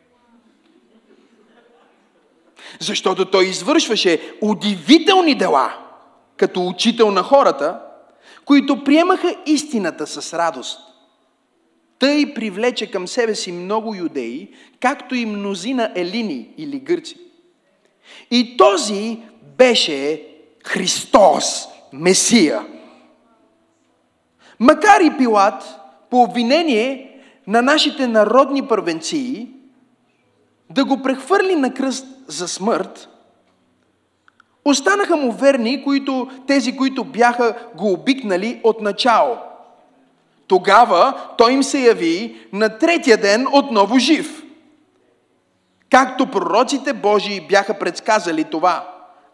[2.80, 5.74] Защото той извършваше удивителни дела,
[6.38, 7.80] като учител на хората,
[8.46, 10.80] които приемаха истината с радост.
[12.00, 14.50] Тъй привлече към себе си много юдеи,
[14.80, 17.18] както и мнозина елини или гърци.
[18.32, 19.20] И този
[19.58, 20.28] беше
[20.66, 22.66] Христос, Месия.
[24.60, 25.64] Макар и Пилат,
[26.10, 29.48] по обвинение на нашите народни първенции,
[30.70, 33.10] да го прехвърли на кръст за смърт,
[34.66, 39.38] останаха му верни които, тези, които бяха го обикнали от начало.
[40.48, 44.44] Тогава той им се яви на третия ден отново жив.
[45.90, 48.88] Както пророците Божии бяха предсказали това,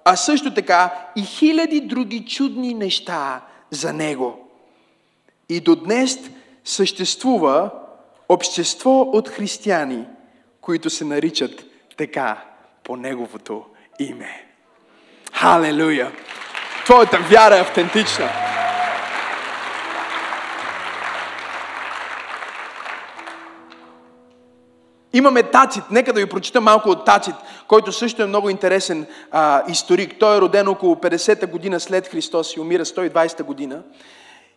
[0.06, 3.42] а също така и хиляди други чудни неща
[3.72, 4.50] за него.
[5.50, 6.20] И до днес
[6.66, 7.70] съществува
[8.30, 10.06] общество от християни,
[10.62, 11.66] които се наричат
[11.98, 12.47] така
[12.88, 13.66] по Неговото
[14.00, 14.46] име.
[15.34, 16.12] Халелуя!
[16.86, 18.30] Твоята вяра е автентична.
[25.14, 25.84] Имаме Тацит.
[25.92, 27.36] Нека да ви прочита малко от Тацит,
[27.68, 30.20] който също е много интересен а, историк.
[30.20, 33.84] Той е роден около 50-та година след Христос и умира 120-та година.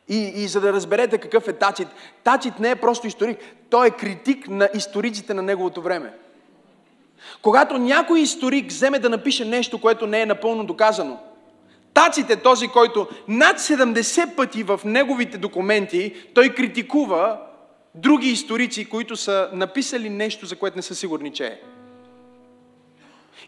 [0.08, 1.88] И, и за да разберете какъв е Тацит,
[2.24, 3.38] Тацит не е просто историк,
[3.70, 6.12] той е критик на историците на неговото време.
[7.42, 11.18] Когато някой историк вземе да напише нещо, което не е напълно доказано,
[11.94, 17.40] Тацит е този, който над 70 пъти в неговите документи той критикува
[17.94, 21.60] други историци, които са написали нещо, за което не са сигурни, че е.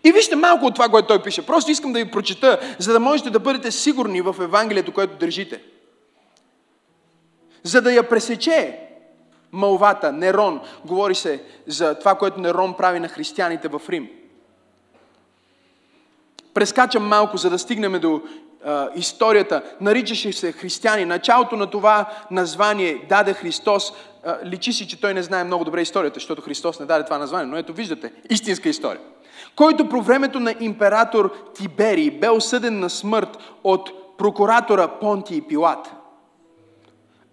[0.04, 1.46] И вижте малко от това, което той пише.
[1.46, 5.62] Просто искам да ви прочета, за да можете да бъдете сигурни в Евангелието, което държите.
[7.62, 8.78] За да я пресече
[9.52, 14.08] малвата, Нерон, говори се за това, което Нерон прави на християните в Рим.
[16.54, 18.22] Прескачам малко, за да стигнем до
[18.64, 19.62] а, историята.
[19.80, 21.04] Наричаше се християни.
[21.04, 23.92] Началото на това название даде Христос.
[24.24, 27.18] А, личи си, че той не знае много добре историята, защото Христос не даде това
[27.18, 27.46] название.
[27.46, 29.00] Но ето виждате, истинска история.
[29.56, 35.90] Който по времето на император Тиберий бе осъден на смърт от прокуратора Понтий Пилат–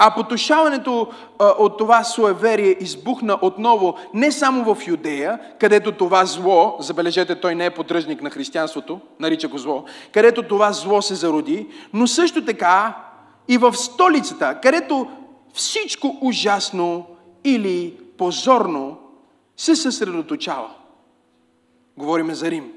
[0.01, 1.07] а потушаването
[1.39, 7.55] а, от това суеверие избухна отново не само в Юдея, където това зло, забележете, той
[7.55, 9.83] не е поддръжник на християнството, нарича го зло,
[10.13, 12.97] където това зло се зароди, но също така
[13.47, 15.07] и в столицата, където
[15.53, 17.05] всичко ужасно
[17.43, 18.97] или позорно
[19.57, 20.69] се съсредоточава.
[21.97, 22.71] Говориме за Рим.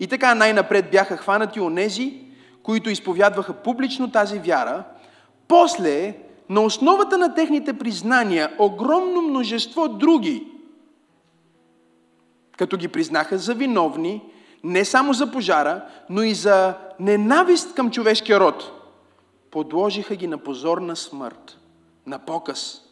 [0.00, 2.14] И така най-напред бяха хванати онези,
[2.62, 4.84] които изповядваха публично тази вяра,
[5.48, 6.14] после
[6.50, 10.46] на основата на техните признания огромно множество други,
[12.56, 14.22] като ги признаха за виновни,
[14.64, 18.72] не само за пожара, но и за ненавист към човешкия род,
[19.50, 21.58] подложиха ги на позорна смърт,
[22.06, 22.82] на показ,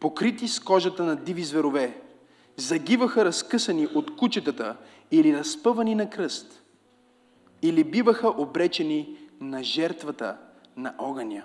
[0.00, 2.00] покрити с кожата на диви зверове,
[2.56, 4.76] загиваха разкъсани от кучетата
[5.10, 6.62] или разпъвани на кръст,
[7.62, 10.36] или биваха обречени на жертвата
[10.76, 11.42] на огъня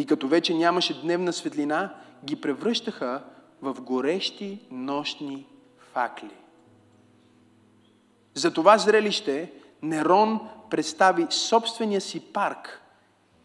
[0.00, 1.94] и като вече нямаше дневна светлина,
[2.24, 3.22] ги превръщаха
[3.62, 5.46] в горещи нощни
[5.92, 6.30] факли.
[8.34, 10.40] За това зрелище Нерон
[10.70, 12.82] представи собствения си парк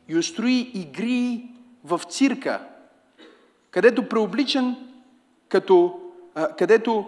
[0.08, 1.49] и устрои игри
[1.84, 2.68] в цирка,
[3.72, 4.76] където преобличен
[5.49, 5.99] като,
[6.58, 7.06] където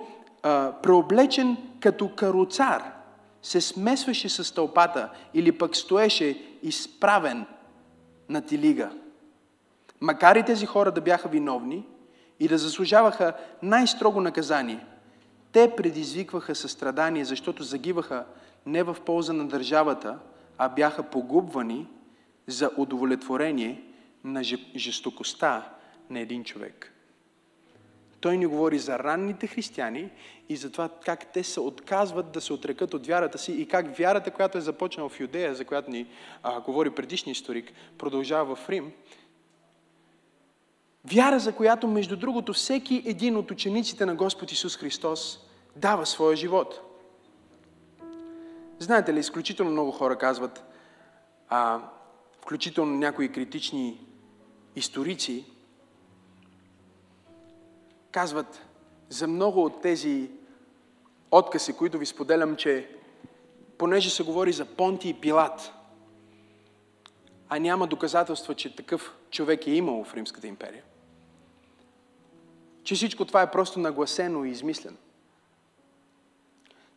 [0.84, 2.92] преоблечен като каруцар
[3.42, 7.46] се смесваше с тълпата или пък стоеше изправен
[8.30, 8.92] на тилига.
[10.02, 11.86] Макар и тези хора да бяха виновни
[12.40, 14.86] и да заслужаваха най-строго наказание,
[15.52, 18.26] те предизвикваха състрадание, защото загиваха
[18.66, 20.20] не в полза на държавата,
[20.58, 21.88] а бяха погубвани
[22.48, 23.84] за удовлетворение
[24.24, 24.44] на
[24.76, 25.70] жестокостта
[26.10, 26.94] на един човек.
[28.20, 30.10] Той ни говори за ранните християни
[30.50, 33.98] и за това как те се отказват да се отрекат от вярата си и как
[33.98, 36.08] вярата, която е започнала в Юдея, за която ни
[36.44, 38.92] а, говори предишния историк, продължава в Рим,
[41.14, 45.40] Вяра, за която, между другото, всеки един от учениците на Господ Исус Христос
[45.76, 46.82] дава своя живот.
[48.80, 50.64] Знаете ли, изключително много хора казват,
[51.50, 51.82] а,
[52.42, 54.06] включително някои критични
[54.76, 55.46] историци,
[58.12, 58.66] казват
[59.10, 60.30] за много от тези
[61.32, 62.90] откази, които ви споделям, че
[63.78, 65.74] понеже се говори за Понти и Пилат,
[67.50, 70.84] а няма доказателства, че такъв човек е имал в Римската империя,
[72.88, 74.98] че всичко това е просто нагласено и измислено.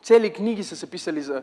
[0.03, 1.43] Цели книги са се писали за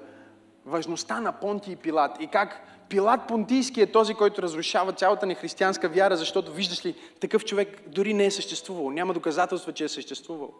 [0.66, 5.36] важността на Понти и Пилат и как Пилат Понтийски е този, който разрушава цялата ни
[5.36, 8.91] християнска вяра, защото виждаш ли, такъв човек дори не е съществувал.
[8.91, 10.54] Няма доказателства, че е съществувал.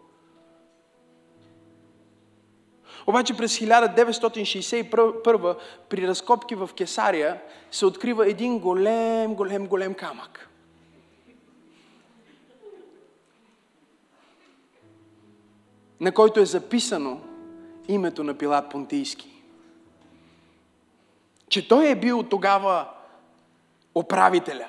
[3.06, 5.56] Обаче през 1961
[5.88, 10.48] при разкопки в Кесария се открива един голем, голем, голем камък.
[16.00, 17.20] На който е записано
[17.88, 19.42] името на Пилат Понтийски.
[21.48, 22.88] Че той е бил тогава
[23.94, 24.68] управителя.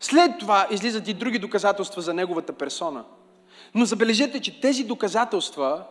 [0.00, 3.04] След това излизат и други доказателства за неговата персона.
[3.74, 5.84] Но забележете, че тези доказателства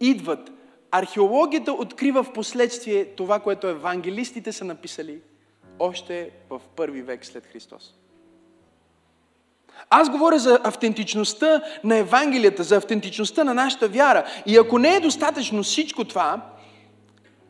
[0.00, 0.50] идват.
[0.90, 5.20] Археологията открива в последствие това, което евангелистите са написали
[5.78, 7.94] още в първи век след Христос.
[9.90, 14.24] Аз говоря за автентичността на Евангелията, за автентичността на нашата вяра.
[14.46, 16.40] И ако не е достатъчно всичко това,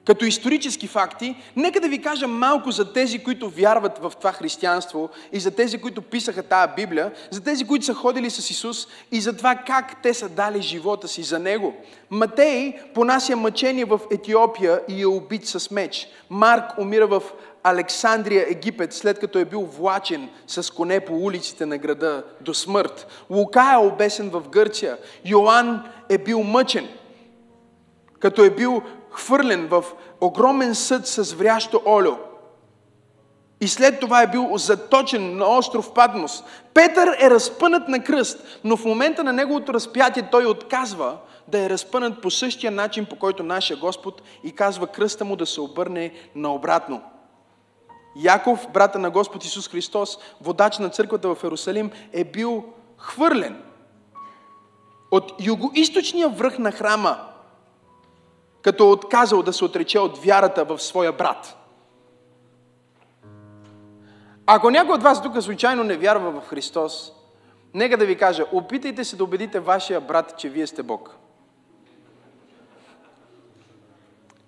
[0.06, 5.10] като исторически факти, нека да ви кажа малко за тези, които вярват в това християнство
[5.32, 9.20] и за тези, които писаха тая Библия, за тези, които са ходили с Исус и
[9.20, 11.74] за това как те са дали живота си за Него.
[12.10, 16.08] Матей понася мъчение в Етиопия и е убит с меч.
[16.30, 17.22] Марк умира в
[17.62, 23.24] Александрия, Египет, след като е бил влачен с коне по улиците на града до смърт.
[23.30, 24.98] Лука е обесен в Гърция.
[25.24, 26.88] Йоанн е бил мъчен,
[28.18, 29.84] като е бил хвърлен в
[30.20, 32.16] огромен съд с врящо олио.
[33.60, 36.44] И след това е бил заточен на остров Падмос.
[36.74, 41.16] Петър е разпънат на кръст, но в момента на неговото разпятие той отказва
[41.48, 45.46] да е разпънат по същия начин, по който нашия Господ и казва кръста му да
[45.46, 47.02] се обърне наобратно.
[48.16, 52.64] Яков, брата на Господ Исус Христос, водач на църквата в Иерусалим, е бил
[52.96, 53.62] хвърлен
[55.10, 57.18] от югоисточния връх на храма,
[58.62, 61.56] като отказал да се отрече от вярата в своя брат.
[64.46, 67.12] Ако някой от вас тук случайно не вярва в Христос,
[67.74, 71.16] нека да ви кажа, опитайте се да убедите вашия брат, че вие сте Бог.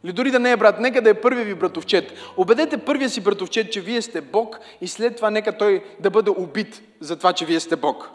[0.05, 2.12] Или дори да не е брат, нека да е първият ви братовчет.
[2.36, 6.30] Обедете първия си братовчет, че вие сте Бог и след това нека той да бъде
[6.30, 8.11] убит за това, че вие сте Бог.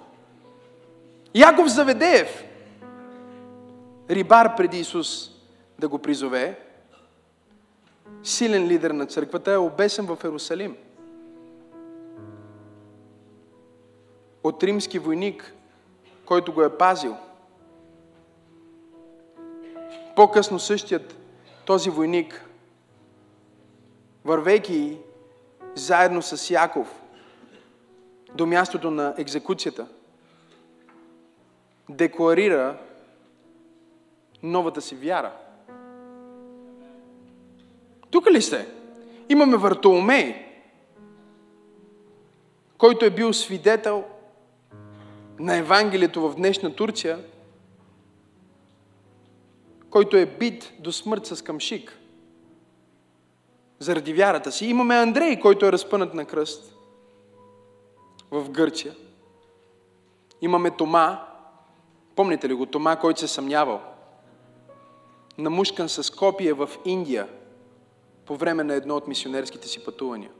[1.36, 2.44] Яков Заведеев,
[4.10, 5.32] рибар преди Исус
[5.80, 6.60] да го призове,
[8.24, 10.76] силен лидер на църквата, е обесен в Ерусалим.
[14.44, 15.54] От римски войник,
[16.26, 17.16] който го е пазил.
[20.16, 21.16] По-късно същият
[21.68, 22.46] този войник,
[24.26, 24.98] вървейки
[25.76, 27.02] заедно с Яков
[28.36, 29.88] до мястото на екзекуцията,
[31.90, 32.78] декларира
[34.44, 35.32] новата си вяра.
[38.10, 38.68] Тук ли сте?
[39.30, 40.46] Имаме Вартоломей,
[42.78, 44.06] който е бил свидетел
[45.40, 47.20] на Евангелието в днешна Турция–
[49.90, 52.00] който е бит до смърт с камшик
[53.80, 54.66] заради вярата си.
[54.66, 56.74] Имаме Андрей, който е разпънат на кръст
[58.32, 58.96] в Гърция.
[60.42, 61.28] Имаме Тома,
[62.16, 63.82] помните ли го, Тома, който се съмнявал,
[65.38, 67.28] намушкан с копия в Индия
[68.26, 70.32] по време на едно от мисионерските си пътувания.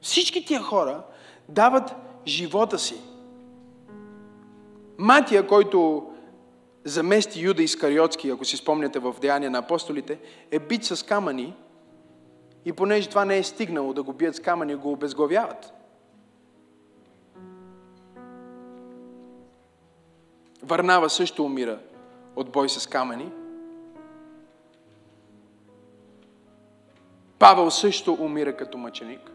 [0.00, 1.02] Всички тия хора
[1.48, 1.94] дават
[2.26, 3.00] живота си.
[4.98, 6.09] Матия, който
[6.84, 10.18] замести Юда Искариотски, ако си спомняте в Деяния на апостолите,
[10.50, 11.54] е бит с камъни
[12.64, 15.72] и понеже това не е стигнало да го бият с камъни, го обезглавяват.
[20.62, 21.78] Върнава също умира
[22.36, 23.32] от бой с камъни.
[27.38, 29.30] Павел също умира като мъченик.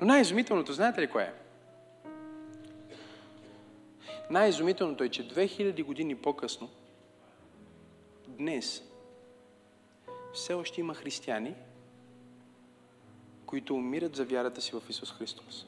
[0.00, 1.45] Но най-изумителното, знаете ли кое е?
[4.30, 6.70] Най-изумителното е, че 2000 години по-късно,
[8.28, 8.82] днес,
[10.34, 11.54] все още има християни,
[13.46, 15.66] които умират за вярата си в Исус Христос.